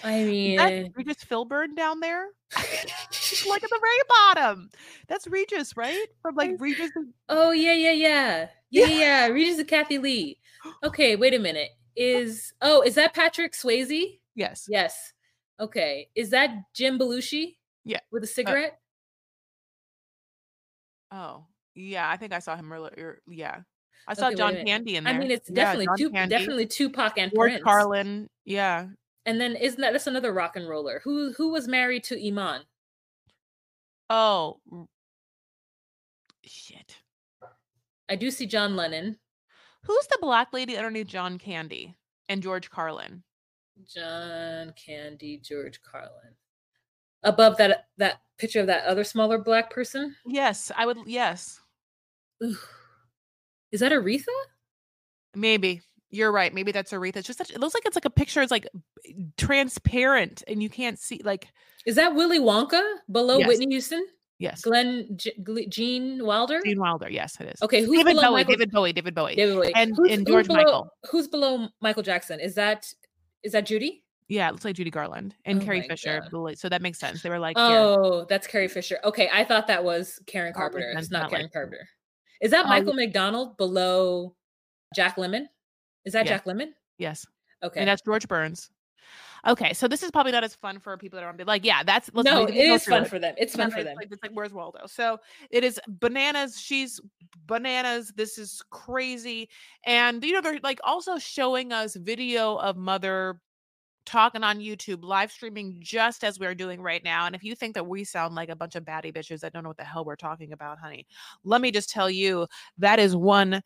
[0.03, 2.27] I mean, that Regis Philbin down there?
[2.55, 4.69] Look at the very bottom.
[5.07, 6.07] That's Regis, right?
[6.21, 6.91] From like Regis.
[6.95, 8.99] and- oh yeah, yeah, yeah, yeah, yeah.
[8.99, 9.27] yeah.
[9.27, 10.37] Regis and Kathie Lee.
[10.83, 11.69] Okay, wait a minute.
[11.95, 14.19] Is oh, is that Patrick Swayze?
[14.35, 14.67] Yes.
[14.69, 15.13] Yes.
[15.59, 16.07] Okay.
[16.15, 17.57] Is that Jim Belushi?
[17.83, 17.99] Yeah.
[18.11, 18.79] With a uh cigarette?
[21.11, 22.09] Oh, yeah.
[22.09, 22.93] I think I saw him earlier.
[22.97, 23.59] Er, yeah.
[24.07, 24.55] I saw Okay, John.
[24.65, 25.13] Candy in there.
[25.13, 27.63] I mean, it's definitely John two, definitely Tupac and George Prince.
[27.63, 28.29] Carlin.
[28.45, 28.87] Yeah.
[29.25, 31.01] And then isn't that that's another rock and roller?
[31.03, 32.61] Who who was married to Iman?
[34.09, 34.59] Oh.
[36.43, 36.97] Shit.
[38.09, 39.17] I do see John Lennon.
[39.83, 41.95] Who's the black lady underneath John Candy
[42.29, 43.23] and George Carlin?
[43.87, 46.35] John Candy, George Carlin.
[47.23, 50.15] Above that that picture of that other smaller black person.
[50.25, 50.97] Yes, I would.
[51.05, 51.61] Yes,
[52.43, 52.57] Ooh.
[53.71, 54.25] Is that Aretha?
[55.35, 55.81] maybe
[56.11, 56.53] you're right.
[56.53, 57.17] Maybe that's Aretha.
[57.17, 58.41] It's just such, it looks like it's like a picture.
[58.41, 58.67] It's like
[59.07, 61.21] eh, transparent and you can't see.
[61.23, 61.47] Like
[61.85, 63.47] Is that Willy Wonka below Yes.
[63.47, 64.05] Whitney Houston?
[64.39, 66.59] yes, Glenn G- Gle- Gene Wilder?
[66.65, 67.09] Gene Wilder.
[67.09, 67.61] Yes, it is.
[67.61, 68.31] Okay, who's David below Bowie.
[68.33, 68.53] Michael?
[68.53, 68.93] David Bowie.
[68.93, 69.35] David Bowie.
[69.35, 69.71] David Bowie.
[69.75, 70.89] and- Who's- and who's George below- Michael.
[71.09, 72.39] Who's below Michael Jackson?
[72.39, 72.87] Is that
[73.43, 74.03] is that Judy?
[74.27, 76.23] Yeah, it looks like Judy Garland and Oh Carrie Fisher.
[76.31, 76.57] God.
[76.57, 77.21] So that makes sense.
[77.21, 77.57] They were like.
[77.59, 78.97] Oh, that's Carrie Fisher.
[79.03, 80.93] Okay, I thought that was Karen Carpenter.
[80.97, 81.87] It's not not Karen like- Carpenter.
[82.41, 84.35] Is that Oh, Michael McDonald below
[84.95, 85.47] Jack Lemmon?
[86.05, 86.33] Is that Yeah.
[86.33, 86.73] Jack Lemmon?
[86.97, 87.25] yes,
[87.63, 87.79] Okay.
[87.79, 88.71] And that's George Burns.
[89.47, 91.81] Okay, so this is probably not as fun for people that are on like, yeah,
[91.83, 93.07] that's listen, no, it is fun it.
[93.07, 93.33] for them.
[93.37, 93.95] It's fun for them.
[93.95, 94.85] Like, it's like, where's Waldo?
[94.85, 95.17] So
[95.49, 96.59] it is bananas.
[96.59, 96.99] She's
[97.47, 98.13] bananas.
[98.15, 99.49] This is crazy.
[99.85, 103.39] And, you know, they're like also showing us video of Mother
[104.05, 107.25] talking on YouTube, live streaming just as we're doing right now.
[107.25, 109.63] And if you think that we sound like a bunch of baddie bitches that don't
[109.63, 111.07] know what the hell we're talking about, honey,
[111.43, 113.61] let me just tell you that is one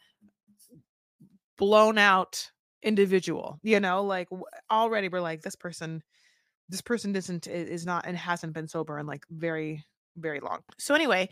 [1.58, 2.52] blown out
[2.84, 4.28] individual, you know, like
[4.70, 6.04] already we're like, this person
[6.70, 9.84] this person isn't is not and hasn't been sober in like very
[10.18, 10.60] very long.
[10.78, 11.30] So anyway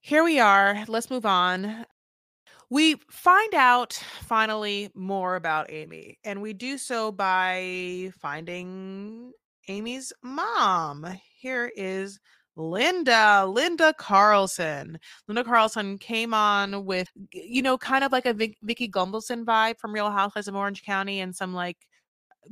[0.00, 1.84] here we are let's move on.
[2.70, 9.32] We find out finally more about amy and we do so by finding
[9.68, 11.06] amy's mom.
[11.40, 12.20] Here is
[12.58, 18.58] linda linda carlson linda carlson came on with you know kind of like a Vic-
[18.62, 21.86] vicki gunvalson vibe from real housewives of orange county and some like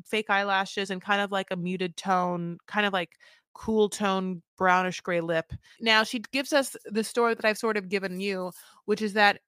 [0.05, 3.13] fake eyelashes and kind of like a muted tone, kind of like
[3.55, 5.53] cool tone, brownish gray lip.
[5.81, 8.53] Now, she gives us the story that I've sort of given you,
[8.85, 9.41] which is that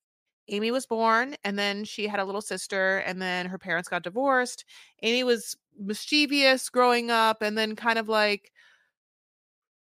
[0.49, 4.03] Amy was born and then she had a little sister and then her parents got
[4.03, 4.64] divorced.
[5.03, 8.51] Amy was mischievous growing up and then kind of like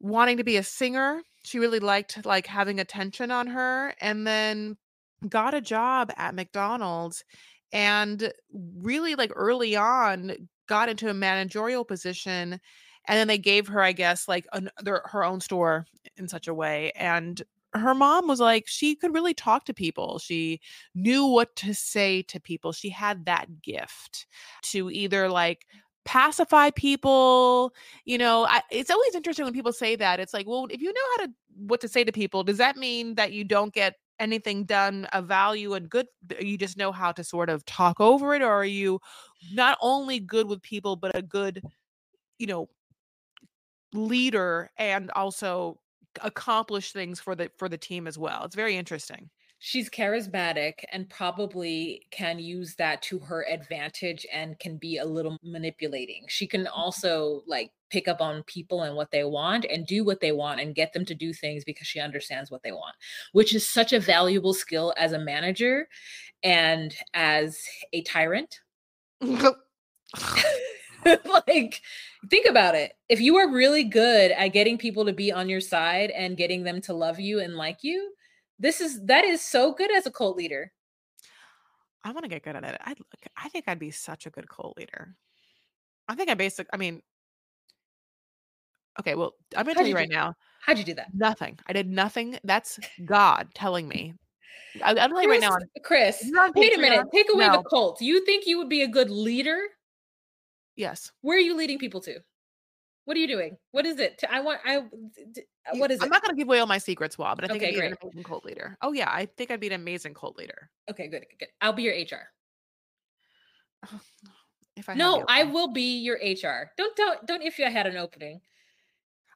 [0.01, 1.21] wanting to be a singer.
[1.43, 4.77] She really liked like having attention on her and then
[5.29, 7.23] got a job at McDonald's
[7.71, 10.35] and really like early on
[10.67, 12.59] got into a managerial position
[13.07, 15.85] and then they gave her I guess like an, their, her own store
[16.17, 17.41] in such a way and
[17.73, 20.19] her mom was like she could really talk to people.
[20.19, 20.59] She
[20.93, 22.73] knew what to say to people.
[22.73, 24.27] She had that gift
[24.63, 25.65] to either like
[26.05, 27.73] pacify people
[28.05, 30.91] you know I, it's always interesting when people say that it's like well if you
[30.91, 33.95] know how to what to say to people does that mean that you don't get
[34.19, 36.07] anything done of value and good
[36.39, 38.99] you just know how to sort of talk over it or are you
[39.53, 41.61] not only good with people but a good
[42.39, 42.67] you know
[43.93, 45.79] leader and also
[46.21, 48.43] accomplish things for the for the team as well?
[48.43, 49.29] It's very interesting
[49.63, 55.37] She's charismatic and probably can use that to her advantage and can be a little
[55.43, 56.25] manipulating.
[56.27, 56.73] She can mm-hmm.
[56.73, 60.61] also like pick up on people and what they want and do what they want
[60.61, 62.95] and get them to do things because she understands what they want,
[63.33, 65.87] which is such a valuable skill as a manager
[66.41, 67.61] and as
[67.93, 68.61] a tyrant.
[71.25, 71.81] like
[72.29, 75.61] think about it if you are really good at getting people to be on your
[75.61, 78.11] side and getting them to love you and like you
[78.61, 80.71] this is that is so good as a cult leader
[82.03, 82.81] I want to get good at it.
[82.83, 82.95] I
[83.37, 85.15] I think I'd be such a good cult leader.
[86.07, 86.65] I think I basic.
[86.73, 86.99] I mean,
[88.99, 89.13] okay.
[89.13, 90.33] Well, I'm gonna How'd tell you you right do- now.
[90.65, 91.59] how'd you do that Nothing.
[91.67, 92.39] I did nothing.
[92.43, 94.15] That's God telling me.
[94.83, 95.57] I, I'm telling you right now.
[95.83, 97.57] chris, chris wait a minute take away No.
[97.57, 99.59] the cult you think you would be a good leader
[100.75, 101.11] Yes.
[101.21, 102.19] where are you leading people to
[103.11, 103.57] what are you doing?
[103.71, 104.23] What is it?
[104.29, 104.83] I want i uh,
[105.73, 106.11] what is I'm it?
[106.11, 107.97] not gonna give away all my secrets, Wall, but I think Okay, I'd be an
[108.01, 108.77] amazing cult leader.
[108.81, 110.69] Oh yeah, I think I'd be an amazing cult leader.
[110.89, 111.49] okay good good, good.
[111.59, 112.29] I'll be your hr
[114.77, 117.97] If I no i will be your hr don't don't don't if you had an
[117.97, 118.39] opening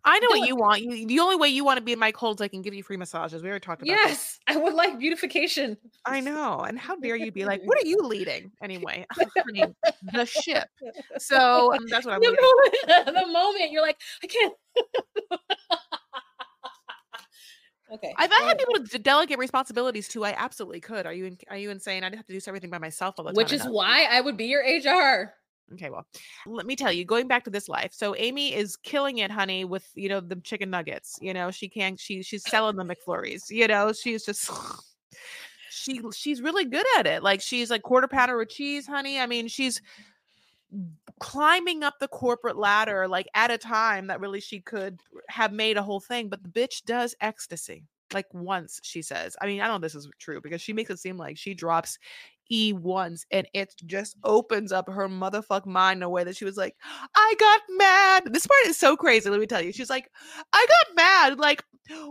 [0.05, 0.81] I know what you want.
[0.81, 2.83] You, the only way you want to be in my cult I can give you
[2.83, 3.41] free massages.
[3.41, 4.05] We already talked about this.
[4.05, 6.59] yes i would like beautification I know.
[6.59, 9.05] And how dare you be like, what are you leading anyway?
[10.13, 10.67] The ship.
[11.17, 14.53] So um, that's what I'm the moment, the moment you're like, I can't.
[17.93, 18.13] okay.
[18.19, 21.05] If I had people to delegate responsibilities to, I absolutely could.
[21.05, 22.03] Are you are you insane?
[22.03, 23.35] I'd have to do everything by myself all the time.
[23.35, 25.33] Which is that- why I would be your HR.
[25.73, 26.05] Okay, well,
[26.45, 27.91] let me tell you, going back to this life.
[27.91, 31.17] So Amy is killing it, honey, with you know the chicken nuggets.
[31.21, 33.49] You know, she can't she she's selling the McFlurries.
[33.49, 34.51] You know, she's just
[35.71, 37.23] she she's really good at it.
[37.23, 39.19] Like she's like quarter pounder with cheese, honey.
[39.19, 39.81] I mean, she's
[41.19, 44.99] climbing up the corporate ladder like at a time that really she could
[45.29, 47.83] have made a whole thing, but the bitch does ecstasy.
[48.13, 50.89] Like once she says, I mean, I don't know this is true because she makes
[50.89, 51.97] it seem like she drops
[52.51, 56.45] E once and it just opens up her motherfuck mind in a way that she
[56.45, 56.75] was like,
[57.15, 58.33] I got mad.
[58.33, 59.29] This part is so crazy.
[59.29, 59.71] Let me tell you.
[59.71, 60.09] She's like,
[60.53, 61.39] I got mad.
[61.39, 61.63] Like,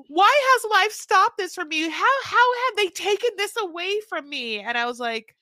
[0.09, 1.89] why has life stopped this from me?
[1.89, 4.61] How how have they taken this away from me?
[4.61, 5.35] And I was like,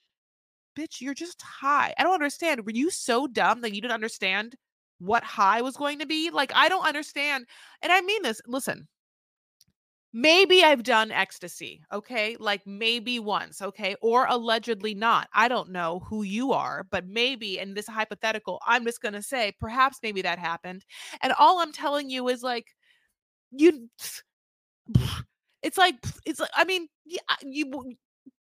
[0.78, 1.94] bitch, you're just high.
[1.98, 2.64] I don't understand.
[2.64, 4.56] Were you so dumb that you didn't understand
[4.98, 6.30] what high was going to be?
[6.30, 7.46] Like, I don't understand.
[7.82, 8.40] And I mean this.
[8.46, 8.88] Listen,
[10.12, 12.36] maybe I've done ecstasy, okay?
[12.38, 13.96] Like maybe once, okay?
[14.02, 15.28] Or allegedly not.
[15.34, 19.22] I don't know who you are, but maybe in this hypothetical, I'm just going to
[19.22, 20.84] say perhaps maybe that happened.
[21.22, 22.66] And all I'm telling you is like
[23.52, 23.88] you
[25.62, 25.96] it's like
[26.26, 26.88] it's like I mean,
[27.42, 27.96] you,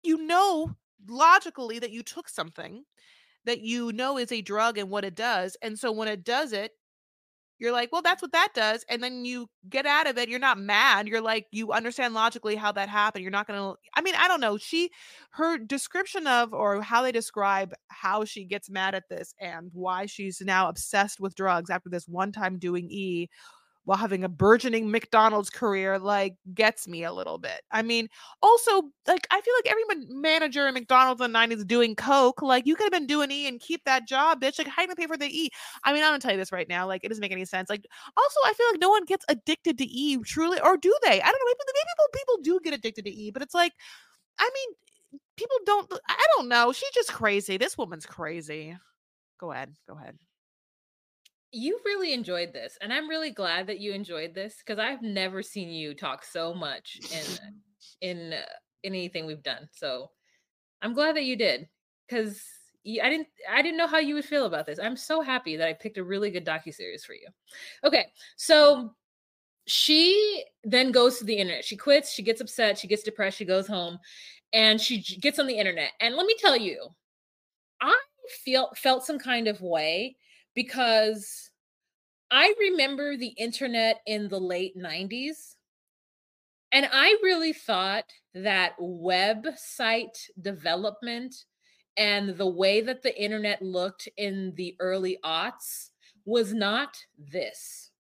[0.02, 0.74] you know
[1.09, 2.85] logically that you took something
[3.44, 5.57] that you know is a drug and what it does.
[5.62, 6.72] And so when it does it,
[7.59, 8.85] you're like, well, that's what that does.
[8.88, 10.29] And then you get out of it.
[10.29, 11.09] You're not mad.
[11.09, 13.23] You're like, you understand logically how that happened.
[13.23, 14.59] You're not going to, I mean, I don't know.
[14.59, 14.90] She,
[15.31, 20.07] her description of, or how they describe how she gets mad at this and why
[20.07, 23.29] she's now obsessed with drugs after this one time doing E
[23.87, 27.62] while having a burgeoning McDonald's career like gets me a little bit.
[27.70, 28.09] I mean,
[28.42, 32.66] also like I feel like every manager in McDonald's in the 90s doing coke, like
[32.66, 34.59] you could have been doing E and keep that job, bitch.
[34.59, 35.51] Like how you gonna pay for the E?
[35.85, 37.70] I mean, I'm gonna tell you this right now, like it doesn't make any sense.
[37.70, 41.22] Like also, I feel like no one gets addicted to E truly, or do they?
[41.22, 41.46] I don't know.
[41.46, 43.72] Maybe, maybe people people do get addicted to E, but it's like,
[44.40, 45.92] I mean, people don't.
[46.09, 46.72] I don't know.
[46.72, 47.57] She's just crazy.
[47.57, 48.77] This woman's crazy.
[49.38, 49.75] Go ahead.
[49.88, 50.18] Go ahead
[51.57, 55.42] you really enjoyed this and i'm really glad that you enjoyed this because i've never
[55.42, 57.57] seen you talk so much in
[58.03, 58.42] in uh,
[58.85, 60.11] anything we've done so
[60.83, 61.66] i'm glad that you did
[62.07, 62.42] because
[63.03, 65.66] i didn't i didn't know how you would feel about this i'm so happy that
[65.66, 67.27] i picked a really good docu-series for you.
[67.83, 68.95] Okay so
[69.66, 73.45] she then goes to the internet she quits she gets upset she gets depressed she
[73.45, 73.99] goes home
[74.53, 76.87] and she gets on the internet and let me tell you
[77.81, 77.99] i
[78.45, 80.14] feel felt some kind of way
[80.55, 81.46] because
[82.31, 85.55] I remember the internet in the late 90s.
[86.73, 91.35] And I really thought that website development
[91.97, 95.91] and the way that the internet looked in the early aughts
[96.25, 97.91] was not this.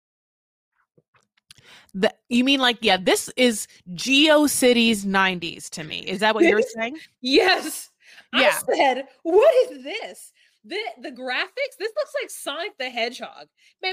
[1.94, 6.62] The, you mean like yeah this is geocities 90s to me is that what you're
[6.76, 7.90] saying yes
[8.34, 8.52] yeah.
[8.68, 10.32] i said what is this
[10.66, 13.46] the the graphics this looks like sonic the hedgehog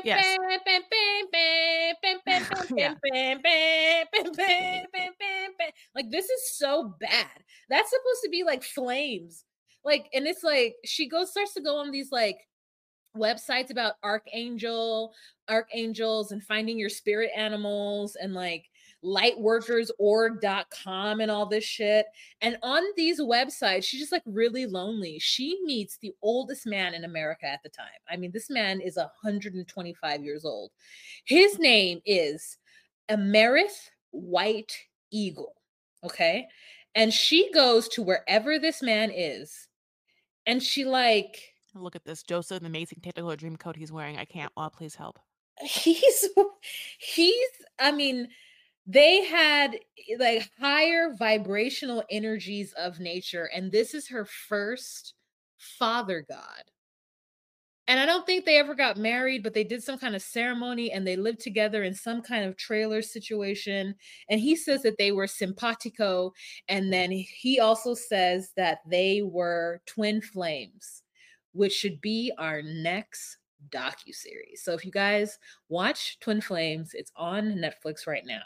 [0.03, 0.23] yes.
[5.95, 7.27] like this is so bad
[7.69, 9.45] that's supposed to be like flames
[9.85, 12.37] like and it's like she goes starts to go on these like
[13.15, 15.13] websites about archangel
[15.49, 18.65] archangels and finding your spirit animals and like
[19.03, 22.07] lightworkersorg.com and all this shit.
[22.41, 25.19] And on these websites, she's just like really lonely.
[25.19, 27.87] She meets the oldest man in America at the time.
[28.09, 30.71] I mean, this man is 125 years old.
[31.25, 32.57] His name is
[33.09, 34.77] Amerith White
[35.11, 35.55] Eagle.
[36.03, 36.47] Okay.
[36.95, 39.67] And she goes to wherever this man is.
[40.45, 41.39] And she like
[41.75, 42.23] look at this.
[42.23, 44.17] Joseph, the amazing Technicolor dream coat he's wearing.
[44.17, 44.51] I can't.
[44.55, 45.19] Oh, please help.
[45.61, 46.29] He's
[46.99, 48.27] he's I mean
[48.85, 55.13] they had eh, like higher vibrational energies of nature and this is her first
[55.57, 56.63] father god.
[57.87, 60.91] And i don't think they ever got married but they did some kind of ceremony
[60.91, 63.95] and they lived together in some kind of trailer situation
[64.29, 66.31] and he says that they were simpatico
[66.67, 71.03] and then he also says that they were twin flames
[71.53, 73.37] which should be our next
[73.69, 74.61] docu series.
[74.63, 75.37] So if you guys
[75.69, 78.41] watch Twin Flames, it's on Netflix right now.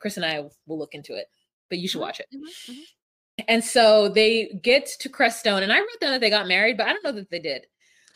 [0.00, 1.26] Chris and I will look into it,
[1.68, 2.26] but you should mm-hmm, watch it.
[2.34, 2.82] Mm-hmm, mm-hmm.
[3.48, 6.86] And so they get to Crestone, and I wrote down that they got married, but
[6.86, 7.66] I don't know that they did.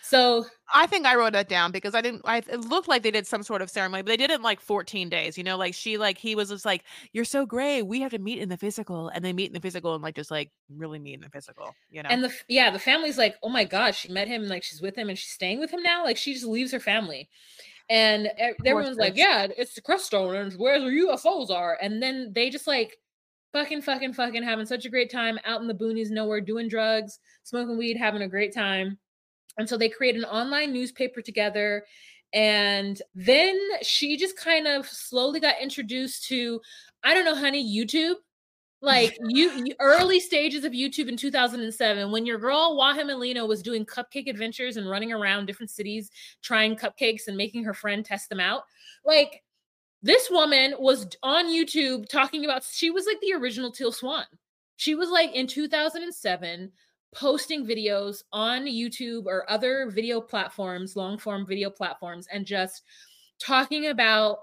[0.07, 2.21] So I think I wrote that down because I didn't.
[2.27, 4.43] I it looked like they did some sort of ceremony, but they did it in
[4.43, 5.38] like 14 days.
[5.38, 7.83] You know, like she, like he was just like, "You're so great.
[7.83, 10.14] We have to meet in the physical," and they meet in the physical and like
[10.14, 11.75] just like really meet in the physical.
[11.90, 14.51] You know, and the yeah, the family's like, "Oh my gosh, she met him and
[14.51, 16.81] like she's with him and she's staying with him now." Like she just leaves her
[16.81, 17.31] family,
[17.88, 18.29] and
[18.67, 22.67] everyone's like, "Yeah, it's the Crestone and where the UFOs are," and then they just
[22.67, 22.99] like
[23.55, 27.21] fucking fucking fucking having such a great time out in the boonies nowhere doing drugs
[27.45, 28.99] smoking weed having a great time
[29.59, 31.85] and so they create an online newspaper together.
[32.33, 36.61] And then she just kind of slowly got introduced to,
[37.05, 38.17] I don't know, honey, YouTube.
[38.83, 43.87] Like you, early stages of YouTube in 2007, when your girl Waham Alina was doing
[43.87, 46.11] cupcake adventures and running around different cities
[46.43, 48.62] trying cupcakes and making her friend test them out.
[49.05, 49.43] Like
[50.03, 54.25] this woman was on YouTube talking about she was like the original Teal Swan.
[54.77, 56.73] She was like in 2007
[57.14, 62.83] posting videos on YouTube or other video platforms, long form video platforms, and just
[63.38, 64.38] talking about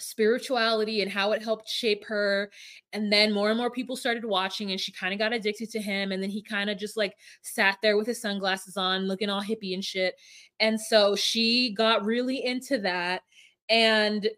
[0.00, 2.50] spirituality and how it helped shape her.
[2.92, 5.80] And then more and more people started watching, and she kind of got addicted to
[5.80, 6.12] him.
[6.12, 9.42] And then he kind of just like sat there with his sunglasses on, looking all
[9.42, 10.14] hippie and shit.
[10.60, 13.22] And so she got really into that.
[13.68, 14.28] And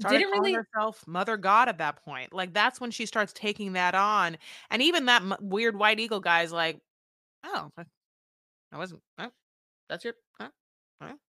[0.00, 3.72] Started didn't really herself mother god at that point like that's when she starts taking
[3.72, 4.36] that on
[4.70, 6.80] and even that m- weird white eagle guy's like
[7.46, 7.70] oh,
[8.72, 9.00] I wasn't.
[9.18, 9.30] Oh,
[9.88, 10.14] that's your.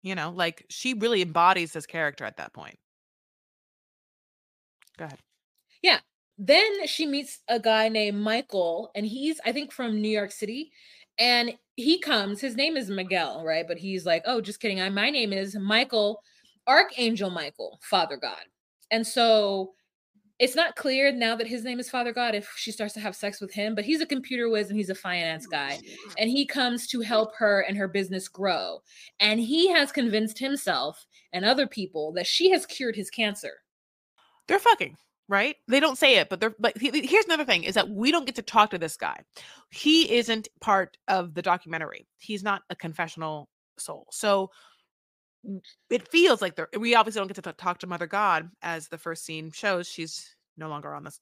[0.01, 2.77] You know, like she really embodies this character at that point.
[4.97, 5.19] Go ahead.
[5.81, 5.99] Yeah.
[6.37, 10.71] Then she meets a guy named Michael, and he's, I think, from New York City.
[11.17, 13.65] And he comes, his name is Miguel, right?
[13.67, 14.81] But he's like, oh, just kidding.
[14.81, 16.21] I, my name is Michael,
[16.67, 18.43] Archangel Michael, Father God.
[18.91, 19.73] And so
[20.43, 23.15] it's not clear now that his name is Father God if she starts to have
[23.15, 25.79] sex with him, but he's a computer whiz and he's a finance guy.
[26.17, 28.81] And he comes to help her and her business grow.
[29.21, 33.53] And he has convinced himself and other people that she has cured his cancer.
[34.49, 34.97] They're fucking,
[35.29, 35.55] right?
[35.69, 38.25] They don't say it, but they're but he- here's another thing is that we don't
[38.25, 39.21] get to talk to this guy.
[39.71, 42.05] He isn't part of the documentary.
[42.17, 44.07] He's not a confessional soul.
[44.11, 44.51] So
[45.89, 48.97] it feels like they're we obviously don't get to talk to Mother God as the
[48.97, 49.87] first scene shows.
[49.87, 51.19] She's no longer on this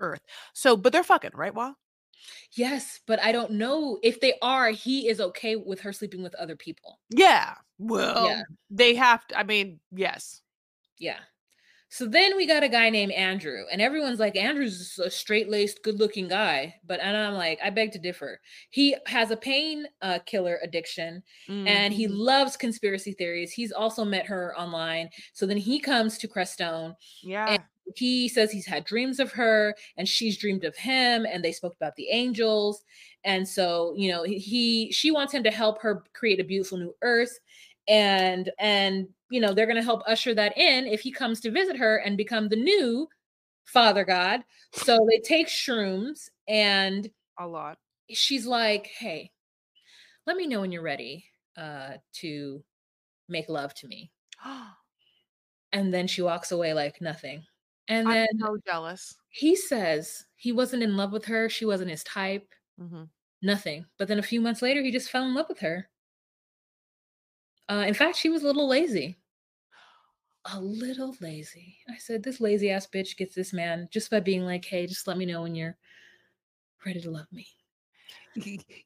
[0.00, 0.22] earth.
[0.54, 1.74] So, but they're fucking, right, Wah?
[2.52, 6.34] Yes, but I don't know if they are, he is okay with her sleeping with
[6.36, 7.00] other people.
[7.10, 7.56] Yeah.
[7.78, 8.42] Well, Yeah.
[8.70, 9.38] they have to.
[9.38, 10.42] I mean, yes.
[10.98, 11.20] Yeah.
[11.90, 15.82] So then we got a guy named Andrew, and everyone's like, Andrew's a straight laced,
[15.84, 16.80] good looking guy.
[16.84, 18.40] But and I'm like, I beg to differ.
[18.70, 22.16] He has a pain uh, killer addiction and he Mhm.
[22.16, 23.52] loves conspiracy theories.
[23.52, 25.10] He's also met her online.
[25.34, 26.96] So then he comes to Crestone.
[27.22, 27.58] yeah.
[27.96, 31.74] He says he's had dreams of her and she's dreamed of him, and they spoke
[31.76, 32.84] about the angels.
[33.24, 36.78] And so, you know, he- he she wants him to help her create a beautiful
[36.78, 37.38] new earth.
[37.88, 41.76] And and you know, they're gonna help usher that in if he comes to visit
[41.76, 43.08] her and become the new
[43.66, 44.44] father god.
[44.72, 47.78] So they take shrooms and a lot.
[48.10, 49.32] she's like, Hey,
[50.26, 51.26] let me know when you're ready
[51.56, 52.64] uh to
[53.28, 54.10] make love to me.
[55.72, 57.44] And then she walks away like nothing.
[57.88, 59.16] And I'm then so jealous.
[59.28, 63.08] he says he wasn't in love with her, she wasn't his type, Mhm.
[63.42, 63.86] nothing.
[63.98, 65.90] But then a few months later, he just fell in love with her.
[67.68, 69.18] Uh, in fact, she was a little lazy.
[70.46, 71.80] A little lazy.
[71.86, 75.06] I said, this lazy ass bitch gets this man just by being like, hey, just
[75.06, 75.76] let me know when you're
[76.86, 77.48] ready to love me.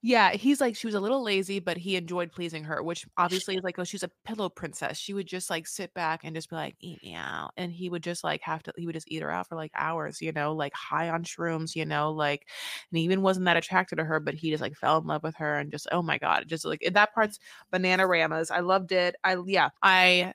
[0.03, 3.57] Yeah, he's like she was a little lazy, but he enjoyed pleasing her, which obviously
[3.57, 4.99] is like, oh, she's a pillow princess.
[4.99, 7.53] She would just like sit back and just be like, eat me out.
[7.57, 9.73] And he would just like have to, he would just eat her out for like
[9.75, 12.47] hours, you know, like high on shrooms, you know, like,
[12.91, 15.23] and he even wasn't that attracted to her, but he just like fell in love
[15.23, 17.39] with her and just, oh my God, just like that part's
[17.71, 18.51] banana ramas.
[18.51, 19.17] I loved it.
[19.25, 20.35] I, yeah, I,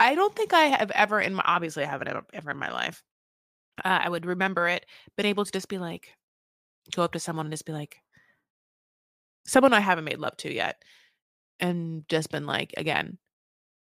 [0.00, 2.70] I don't think I have ever in my, obviously I haven't ever, ever in my
[2.72, 3.02] life.
[3.84, 4.86] Uh, I would remember it,
[5.16, 6.08] been able to just be like,
[6.94, 7.98] go up to someone and just be like,
[9.46, 10.82] someone I haven't made love to yet,
[11.60, 13.18] and just been like, again,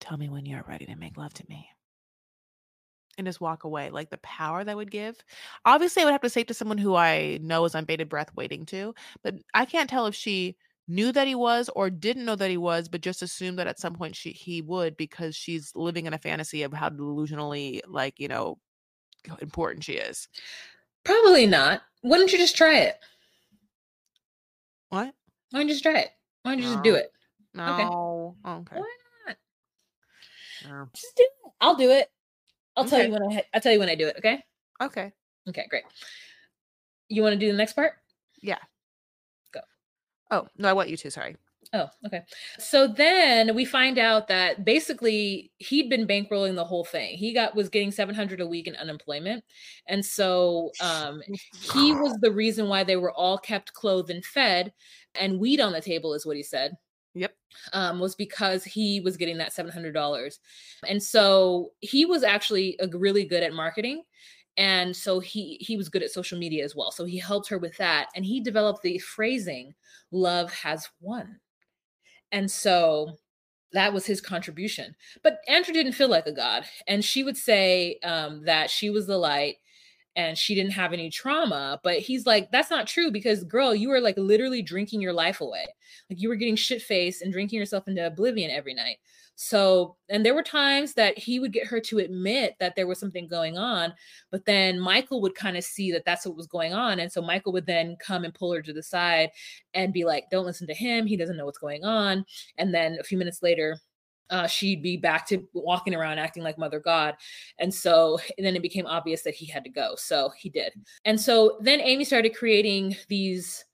[0.01, 1.69] tell me when you're ready to make love to me.
[3.17, 3.91] And just walk away.
[3.91, 5.17] Like the power that would give.
[5.65, 8.31] Obviously, I would have to say to someone who I know is on bated breath
[8.35, 8.93] waiting to,
[9.23, 10.57] but I can't tell if she
[10.89, 13.79] knew that he was or didn't know that he was, but just assumed that at
[13.79, 18.19] some point she he would because she's living in a fantasy of how delusionally, like,
[18.19, 18.59] you know,
[19.41, 20.29] important she is.
[21.05, 21.83] Probably not.
[22.03, 22.99] Why don't you just try it?
[24.91, 25.15] What?
[25.55, 26.11] Why don't you just try it?
[26.43, 27.13] Why don't you just do it?
[27.55, 28.35] No.
[28.45, 28.77] Okay.
[28.77, 28.89] Why
[29.29, 29.37] not?
[30.69, 30.89] No.
[30.93, 31.53] Just do it.
[31.61, 32.11] I'll do it.
[32.77, 34.43] I'll tell you when I I'll tell you when I do it, okay?
[34.83, 35.13] Okay.
[35.49, 35.85] Okay, great.
[37.09, 37.93] You want to do the next part?
[38.43, 38.59] Yeah.
[39.53, 39.61] Go.
[40.33, 41.11] Oh, no, I want you to.
[41.13, 41.37] Sorry.
[41.73, 42.23] Oh, okay.
[42.59, 47.17] So then we find out that basically he'd been bankrolling the whole thing.
[47.17, 49.45] He got was getting 700 a week in unemployment.
[49.87, 51.23] And so um
[51.73, 54.73] he was the reason why they were all kept clothed and fed
[55.19, 56.77] and weed on the table is what he said.
[57.15, 57.33] Yep.
[57.73, 60.39] Um, was because he was getting that $700.
[60.89, 64.03] And so he was actually a, really good at marketing.
[64.57, 66.93] And so he he was good at social media as well.
[66.93, 68.09] So he helped her with that.
[68.15, 69.75] And he developed the phrasing,
[70.13, 71.41] love has won.
[72.31, 73.17] And so
[73.73, 74.95] that was his contribution.
[75.23, 76.65] But Andrew didn't feel like a god.
[76.87, 79.57] And she would say um, that she was the light
[80.17, 81.81] and she didn't have any trauma.
[81.83, 85.41] But he's like, that's not true because, girl, you were like literally drinking your life
[85.41, 85.67] away.
[86.09, 88.99] Like you were getting shit faced and drinking yourself into oblivion every night.
[89.37, 93.01] So, and there were times that he would get her to admit that there was
[93.01, 93.93] something going on,
[94.31, 97.01] but then Michael would kind of see that that's what was going on.
[97.01, 99.31] And so Michael would then come and pull her to the side
[99.75, 101.07] and be like, don't listen to him.
[101.07, 102.25] He doesn't know what's going on.
[102.59, 103.81] And then a few minutes later,
[104.31, 107.15] uh, she'd be back to walking around acting like Mother God.
[107.59, 109.95] And so and then it became obvious that he had to go.
[109.97, 110.73] So he did.
[111.05, 113.65] And so then Amy started creating these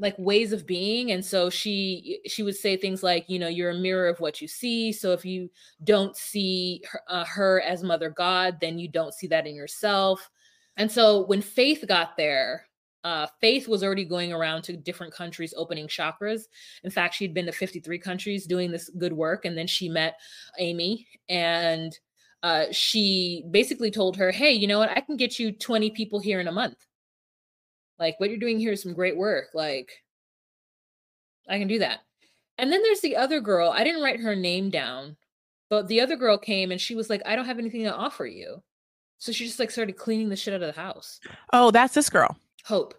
[0.00, 3.70] like ways of being and so she she would say things like you know you're
[3.70, 5.48] a mirror of what you see so if you
[5.84, 10.28] don't see her, uh, her as mother god then you don't see that in yourself
[10.76, 12.66] and so when faith got there
[13.04, 16.42] uh, faith was already going around to different countries opening chakras
[16.82, 20.18] in fact she'd been to 53 countries doing this good work and then she met
[20.58, 21.98] amy and
[22.42, 26.18] uh, she basically told her hey you know what i can get you 20 people
[26.18, 26.86] here in a month
[27.98, 30.04] like what you're doing here is some great work like
[31.48, 32.00] I can do that.
[32.58, 33.70] And then there's the other girl.
[33.70, 35.16] I didn't write her name down,
[35.68, 38.26] but the other girl came and she was like, I don't have anything to offer
[38.26, 38.62] you.
[39.18, 41.20] So she just like started cleaning the shit out of the house.
[41.52, 42.36] Oh, that's this girl.
[42.64, 42.94] Hope.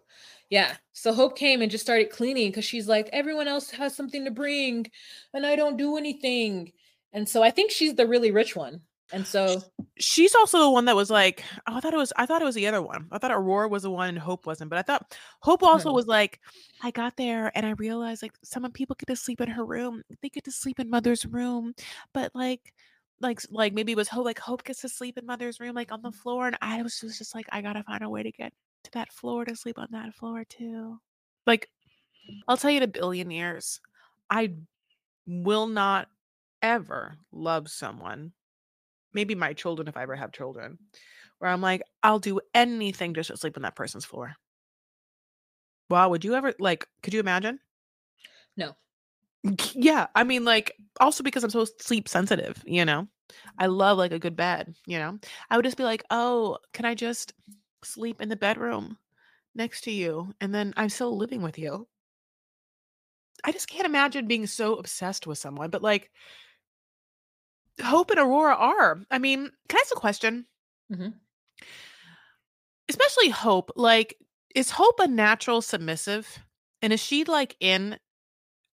[0.50, 0.76] Yeah.
[0.94, 4.32] So Hope came and just started cleaning because she's like, everyone else has something to
[4.32, 4.86] bring
[5.34, 6.72] and I don't do anything.
[7.14, 8.82] And so I think she's the really rich one.
[9.12, 9.62] And so
[9.98, 12.46] She's also the one that was like, oh, I thought it was, I thought it
[12.46, 13.08] was the other one.
[13.12, 14.70] I thought Aurora was the one and Hope wasn't.
[14.70, 15.96] But I thought Hope also Hmm.
[15.96, 16.40] was like,
[16.82, 20.04] I got there and I realized like some people get to sleep in her room.
[20.22, 21.74] They get to sleep in Mother's room,
[22.14, 22.74] but like,
[23.22, 24.26] like, like maybe it was Hope.
[24.26, 27.00] Like Hope gets to sleep in Mother's room, like on the floor, and I was
[27.00, 28.52] just, just like, I gotta find a way to get
[28.86, 31.00] to that floor to sleep on that floor too.
[31.46, 31.70] Like,
[32.48, 33.82] I'll tell you in a billion years,
[34.30, 34.56] I
[35.28, 36.10] will not
[36.62, 38.34] ever love someone,
[39.14, 40.80] maybe my children if I ever have children,
[41.40, 44.36] where I'm like, I'll do anything just to sleep on that person's floor.
[45.90, 47.60] Wow, would you ever like could you imagine?
[48.58, 48.76] no.
[49.74, 53.08] Yeah, I mean like also because I'm so sleep sensitive, you know.
[53.58, 55.20] I love like a good bed, you know.
[55.50, 57.34] I would just be like, "Oh, can I just
[57.86, 58.98] sleep in the bedroom
[59.56, 61.88] next to you and then I'm still living with you?"
[63.44, 66.10] I just can't imagine being so obsessed with someone, but like
[67.84, 69.02] Hope and Aurora are.
[69.12, 70.46] I mean, can I ask a question?
[70.92, 71.20] Mhm.
[72.90, 73.72] Especially Hope.
[73.76, 74.18] Like,
[74.54, 76.40] is Hope a natural submissive?
[76.82, 78.00] And is she like in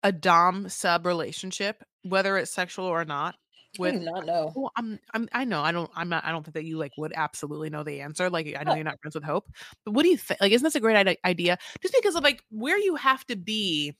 [0.04, 3.36] a dom sub relationship, whether it's sexual or not?
[3.82, 4.52] I do not know.
[4.54, 6.92] well, I'm, I'm, I know, I don't, I'm not, I don't think that you like
[6.96, 8.28] would absolutely know the answer.
[8.28, 9.48] Like, I know you're not friends with Hope,
[9.84, 10.40] but what do you think?
[10.40, 11.56] Like, isn't this a great idea?
[11.80, 13.96] Just because of like where you have to be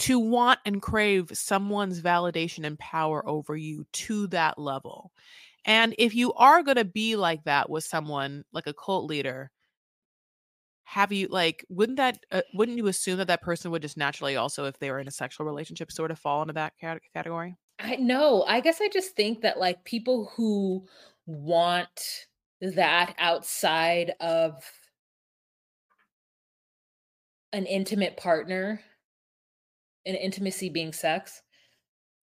[0.00, 5.12] to want and crave someone's validation and power over you to that level.
[5.64, 9.50] And if you are going to be like that with someone like a cult leader,
[10.84, 14.36] have you like wouldn't that uh, wouldn't you assume that that person would just naturally
[14.36, 17.56] also if they were in a sexual relationship sort of fall into that cat- category?
[17.78, 18.44] I know.
[18.46, 20.86] I guess I just think that like people who
[21.26, 22.26] want
[22.60, 24.62] that outside of
[27.52, 28.80] an intimate partner,
[30.06, 31.42] an intimacy being sex,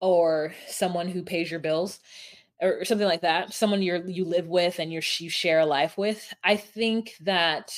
[0.02, 2.00] or someone who pays your bills,
[2.62, 5.98] or, something like that, someone you're you live with and you're you share a life
[5.98, 6.34] with.
[6.44, 7.72] I think that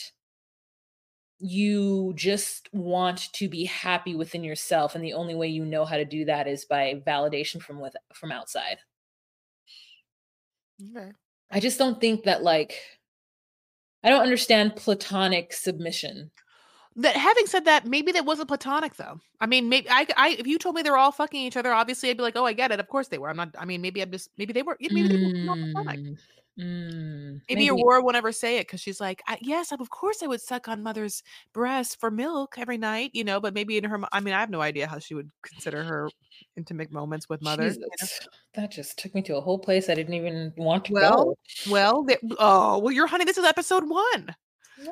[1.40, 5.98] you just want to be happy within yourself and the only way you know how
[5.98, 8.78] to do that is by validation from with from outside
[10.96, 11.12] Okay.
[11.52, 12.76] i just don't think that like
[14.04, 16.32] i don't understand platonic submission
[16.98, 19.20] That having said that, maybe that wasn't platonic though.
[19.42, 22.10] I mean, maybe I, I if you told me they're all fucking each other, obviously
[22.10, 22.80] I'd be like, oh, I get it.
[22.80, 23.28] Of course they were.
[23.30, 23.50] I'm not.
[23.60, 24.78] I mean, maybe I'm just maybe they were.
[24.80, 26.00] Maybe they were not platonic.
[26.00, 26.14] Hmm.
[26.60, 27.70] Mm, Maybe, maybe.
[27.70, 30.68] Aurora won't ever say it because she's like, I, yes, of course I would suck
[30.70, 31.22] on mother's
[31.54, 33.42] breast for milk every night, you know.
[33.42, 36.10] But maybe in her, I mean, I have no idea how she would consider her
[36.56, 37.64] intimate moments with mother.
[37.66, 37.88] you know?
[38.00, 41.38] Jesus, that just took me to a whole place i didn't even want to Well,
[41.70, 43.26] Well, they, oh, well, you're honey.
[43.26, 44.34] This is episode one.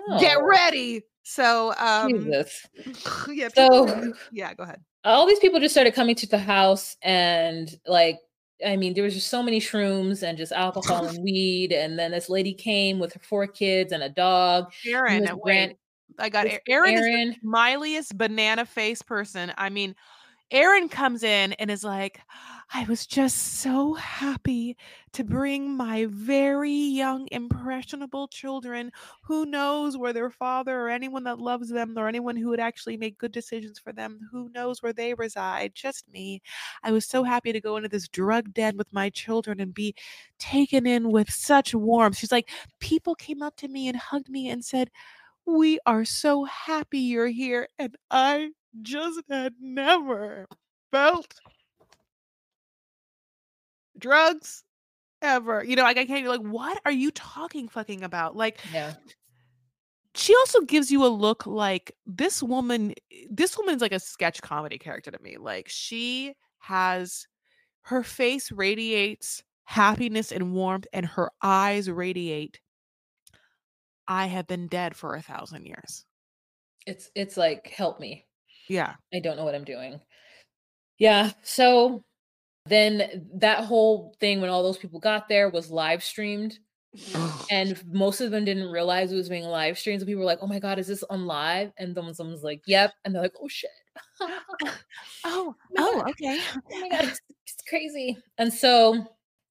[0.09, 1.03] go Get ready.
[1.23, 2.67] So, um, jesus
[3.31, 3.47] yeah.
[3.55, 4.81] people- so yeah, go ahead.
[5.05, 8.19] all these people just started coming to the house and like
[8.65, 12.11] i mean there was just so many shrooms and just alcohol and weed and then
[12.11, 15.35] this lady came with her four kids and a dog Aaron, uh,
[16.19, 16.93] I got with Aaron.
[16.93, 17.35] Is the Aaron.
[17.43, 19.51] smiliest banana face person.
[19.57, 19.95] I mean,
[20.51, 22.19] Aaron comes in and is like,
[22.71, 24.75] I was just so happy
[25.13, 28.91] to bring my very young, impressionable children
[29.21, 32.97] who knows where their father or anyone that loves them or anyone who would actually
[32.97, 36.41] make good decisions for them, who knows where they reside, just me.
[36.83, 39.93] I was so happy to go into this drug den with my children and be
[40.39, 42.17] taken in with such warmth.
[42.17, 42.49] She's like,
[42.79, 44.89] people came up to me and hugged me and said,
[45.45, 47.67] we are so happy you're here.
[47.79, 48.51] And I
[48.81, 50.47] just had never
[50.91, 51.35] felt
[53.97, 54.63] drugs
[55.21, 55.63] ever.
[55.63, 58.35] You know, like I can't, be like, what are you talking fucking about?
[58.35, 58.93] Like, yeah
[60.15, 64.41] she also gives you a look like this woman, eh, this woman's like a sketch
[64.41, 65.37] comedy character to me.
[65.37, 67.27] Like, she has
[67.81, 72.59] her face radiates happiness and warmth, and her eyes radiate.
[74.07, 76.05] I have been dead for a thousand years.
[76.85, 78.25] it's it's like help me
[78.67, 78.95] Yeah.
[79.13, 79.99] i don't know what i'm doing
[80.99, 82.03] yeah so
[82.65, 86.59] then that whole thing when all those people got there was live streamed.
[87.51, 90.39] And most of them didn't realize it was being live streamed so people were like
[90.41, 91.71] oh my god is this on live?
[91.77, 93.69] And then someone's like yep and they're like oh shit.
[95.25, 96.39] Oh, oh, okay.
[96.71, 98.17] oh my god it's, it's crazy.
[98.37, 99.05] And so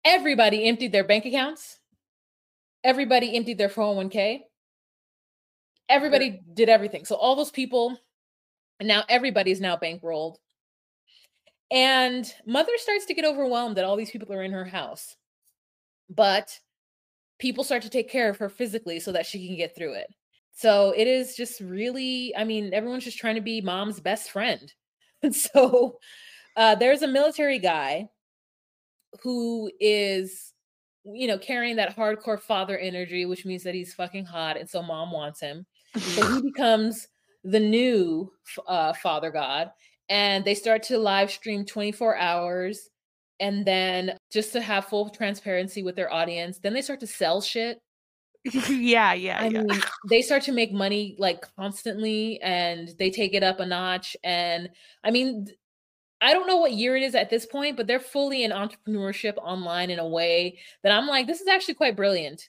[0.04, 1.78] everybody emptied their bank accounts.
[2.84, 4.40] Everybody emptied their 401k
[5.92, 7.04] everybody did everything.
[7.04, 7.98] So all those people
[8.80, 10.36] And now everybody's now bankrolled.
[11.72, 15.16] And mother starts to get overwhelmed that all these people are in her house.
[16.10, 16.58] But
[17.38, 20.06] people start to take care of her physically so that she can get through it.
[20.54, 24.72] So it is just really, I mean, everyone's just trying to be mom's best friend.
[25.24, 26.00] And so
[26.56, 28.08] uh, there's a military guy
[29.22, 30.52] who is,
[31.04, 34.56] you know, carrying that hardcore father energy, which means that he's fucking hot.
[34.56, 35.64] And so mom wants him.
[35.96, 37.06] So he becomes
[37.44, 38.32] the new
[38.66, 39.70] uh, father god.
[40.08, 42.88] And they start to live stream 24 hours.
[43.40, 47.40] And then just to have full transparency with their audience, then they start to sell
[47.40, 47.78] shit
[48.68, 49.62] yeah, yeah, I yeah.
[49.62, 54.16] mean, they start to make money like constantly and they take it up a notch.
[54.24, 54.68] And
[55.04, 55.46] I mean,
[56.20, 59.36] I don't know what year it is at this point, but they're fully in entrepreneurship
[59.36, 62.48] online in a way that I'm like, this is actually quite brilliant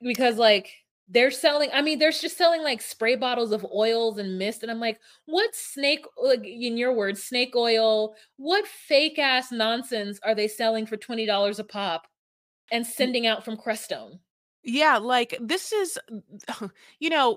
[0.00, 0.70] because like
[1.08, 4.62] they're selling, I mean, they're just selling like spray bottles of oils and mist.
[4.62, 10.18] And I'm like, what snake, like in your words, snake oil, what fake ass nonsense
[10.22, 12.06] are they selling for $20 a pop
[12.72, 14.18] and sending out from Crestone?
[14.62, 15.98] Yeah, like this is,
[16.98, 17.36] you know,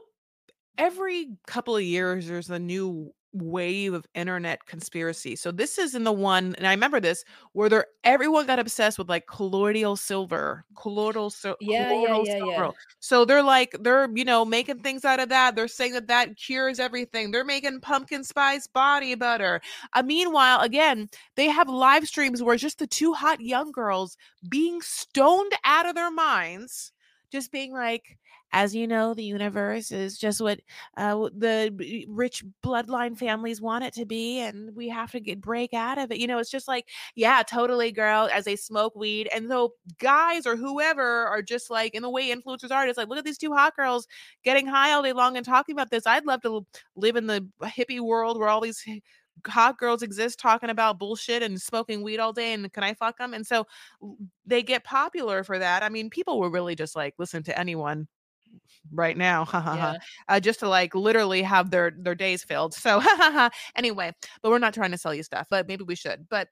[0.78, 5.36] every couple of years there's a new wave of internet conspiracy.
[5.36, 7.24] So this is in the one, and I remember this
[7.54, 12.38] where there everyone got obsessed with like colloidal silver, colloidal, sil- Yeah, yeah, colloidal yeah,
[12.38, 12.40] yeah.
[12.40, 12.74] silver.
[13.00, 15.56] So they're like they're you know making things out of that.
[15.56, 17.32] They're saying that that cures everything.
[17.32, 19.62] They're making pumpkin spice body butter.
[19.94, 24.18] Uh, meanwhile, again, they have live streams where it's just the two hot young girls
[24.50, 26.92] being stoned out of their minds
[27.32, 28.18] just being like
[28.52, 30.60] as you know the universe is just what
[30.98, 35.74] uh, the rich bloodline families want it to be and we have to get break
[35.74, 39.30] out of it you know it's just like yeah totally girl as they smoke weed
[39.34, 43.10] and so guys or whoever are just like in the way influencers are it's like
[43.10, 44.08] look at these two hot girls
[44.44, 47.46] getting high all day long and talking about this i'd love to live in the
[47.64, 48.84] hippie world where all these
[49.46, 53.18] hot girls exist talking about bullshit and smoking weed all day and can i fuck
[53.18, 53.66] them and so
[54.46, 58.08] they get popular for that i mean people will really just like listen to anyone
[58.92, 59.98] right now ha ha ha Yeah.
[60.30, 63.02] uh, just to like literally have their their days filled so
[63.76, 66.48] anyway but we're not trying to sell you stuff but maybe we should but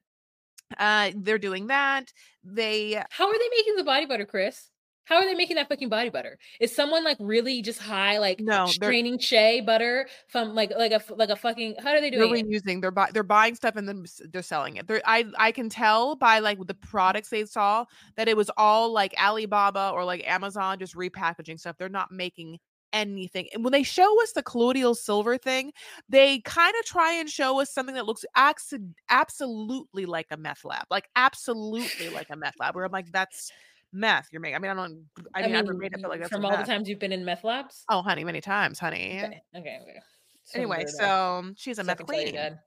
[0.78, 2.12] uh they're doing that
[2.44, 4.70] they How are they making the body butter, Chris?
[5.06, 6.38] How are they making that fucking body butter?
[6.60, 11.02] Is someone like really just high, like No, straining shea butter from like like a
[11.14, 11.76] like a fucking?
[11.82, 12.48] How are they they're doing it?
[12.66, 15.70] reusing they're buy, they're buying stuff and then they're selling it they're, i i can
[15.70, 17.86] tell by like the products they saw
[18.16, 22.58] that it was all like alibaba or like amazon just repackaging stuff they're not making
[22.94, 25.74] anything and when they show us the colloidal silver thing
[26.08, 30.64] they kind of try and show us something that looks acci- absolutely like a meth
[30.64, 33.52] lab like absolutely like a meth lab where i'm like that's
[33.96, 36.20] meth you're making i mean i don't i mean i, never made it but like
[36.20, 37.84] that's from all the times you've been in meth labs.
[37.90, 40.00] oh honey many times honey Okay, okay, okay.
[40.44, 42.58] Just anyway so um, she's a so meth queen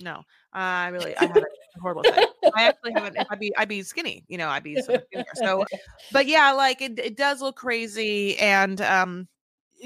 [0.00, 0.22] no,
[0.52, 2.24] I really I haven't a horrible time.
[2.54, 3.18] I actually haven't.
[3.30, 4.98] I'd be I'd be skinny, you know, I'd be so.
[5.34, 5.64] So,
[6.12, 8.38] but yeah, like it, it does look crazy.
[8.38, 9.28] And um,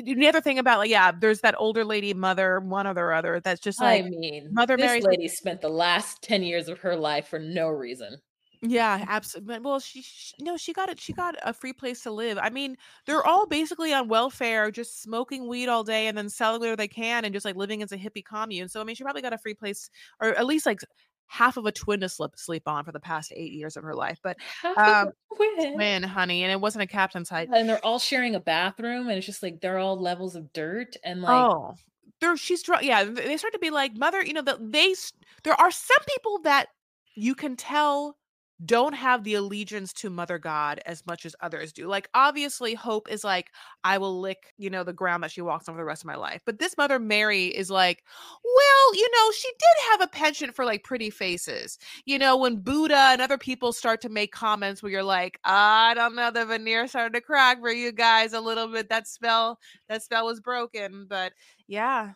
[0.02, 3.60] the other thing about like yeah, there's that older lady mother, one other other that's
[3.60, 6.96] just like I mean, Mother this Mary's- lady spent the last ten years of her
[6.96, 8.18] life for no reason.
[8.64, 9.58] Yeah, absolutely.
[9.58, 11.00] Well, she, she no, she got it.
[11.00, 12.38] She got a free place to live.
[12.38, 16.60] I mean, they're all basically on welfare, just smoking weed all day and then selling
[16.60, 18.68] whatever they can, and just like living as a hippie commune.
[18.68, 19.90] So I mean, she probably got a free place,
[20.20, 20.78] or at least like
[21.26, 23.94] half of a twin to sleep sleep on for the past eight years of her
[23.94, 24.20] life.
[24.22, 25.74] But Half Um, twin.
[25.74, 27.48] Twin, honey, and it wasn't a captain's height.
[27.52, 30.94] and they're all sharing a bathroom, and it's just like they're all levels of dirt,
[31.02, 31.74] and like oh,
[32.20, 33.02] there she's dr- yeah.
[33.02, 34.22] They start to be like mother.
[34.24, 36.66] You know that they s- there are some people that
[37.16, 38.16] you can tell
[38.64, 43.10] don't have the allegiance to mother god as much as others do like obviously hope
[43.10, 43.50] is like
[43.84, 46.06] i will lick you know the ground that she walks on for the rest of
[46.06, 48.04] my life but this mother mary is like
[48.44, 52.56] well you know she did have a penchant for like pretty faces you know when
[52.56, 56.44] buddha and other people start to make comments where you're like i don't know the
[56.44, 58.88] veneer started to crack for you guys a little bit.
[58.88, 59.58] That spell
[59.88, 61.32] that spell was broken but
[61.66, 62.12] yeah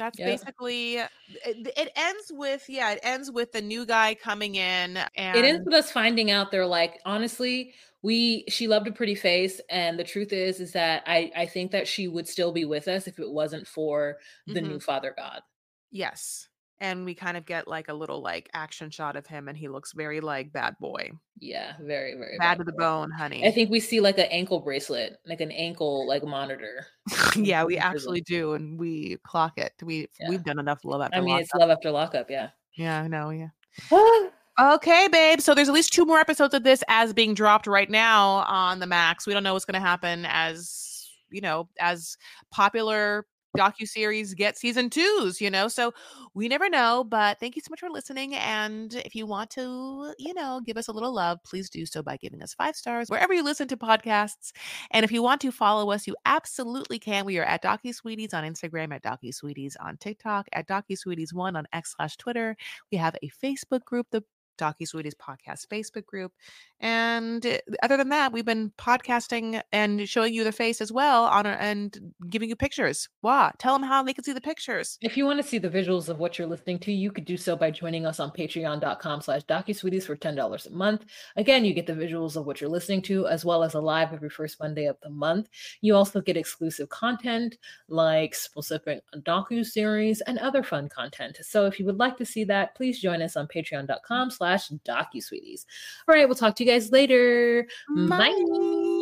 [0.00, 0.50] that's Yep.
[0.60, 1.10] basically it,
[1.44, 5.62] it ends with yeah it ends with the new guy coming in and it ends
[5.64, 10.04] with us finding out they're like honestly we she loved a pretty face and the
[10.04, 13.18] truth is is that i i think that she would still be with us if
[13.18, 14.60] it wasn't for the Mhm.
[14.60, 15.42] new father god
[15.90, 16.49] yes
[16.80, 19.68] and we kind of get like a little like action shot of him and he
[19.68, 22.78] looks very like bad boy yeah very very bad bad to the boy.
[22.78, 26.86] bone honey i think we see like an ankle bracelet like an ankle like monitor
[27.36, 30.30] yeah we actually do and we clock it we Yeah.
[30.30, 31.42] we've done enough love after i mean Lockup.
[31.42, 33.48] it's love after lockup yeah yeah i know yeah
[34.60, 35.40] Okay, babe.
[35.40, 38.78] So there's at least two more episodes of this as being dropped right now on
[38.78, 39.26] the Max.
[39.26, 42.18] We don't know what's going to happen as, you know, as
[42.50, 43.24] popular
[43.56, 45.68] docu series get season twos, you know.
[45.68, 45.92] So
[46.34, 47.04] we never know.
[47.04, 48.34] But thank you so much for listening.
[48.34, 52.02] And if you want to, you know, give us a little love, please do so
[52.02, 54.52] by giving us five stars wherever you listen to podcasts.
[54.90, 57.24] And if you want to follow us, you absolutely can.
[57.24, 61.34] We are at Docu Sweeties on Instagram, at Docu Sweeties on TikTok, at Docu Sweeties
[61.34, 62.56] One on X slash Twitter.
[62.92, 64.22] We have a Facebook group, the
[64.60, 66.32] Docu Sweeties podcast Facebook group.
[66.80, 71.24] And uh, other than that, we've been podcasting and showing you the face as well
[71.24, 73.08] on our, and giving you pictures.
[73.22, 73.52] Wow.
[73.58, 74.98] Tell them how they can see the pictures.
[75.02, 77.36] If you want to see the visuals of what you're listening to, you could do
[77.36, 81.04] so by joining us on patreon.com slash docusweeties for $10 a month.
[81.36, 84.12] Again, you get the visuals of what you're listening to, as well as a live
[84.12, 85.48] every first Monday of the month.
[85.80, 87.56] You also get exclusive content
[87.88, 91.38] like specific docu series and other fun content.
[91.42, 94.49] So if you would like to see that, please join us on patreon.com slash
[94.84, 95.64] docusweeties.
[96.08, 97.66] All right, we'll talk to you guys later.
[98.08, 98.18] Bye.
[98.18, 98.99] Bye.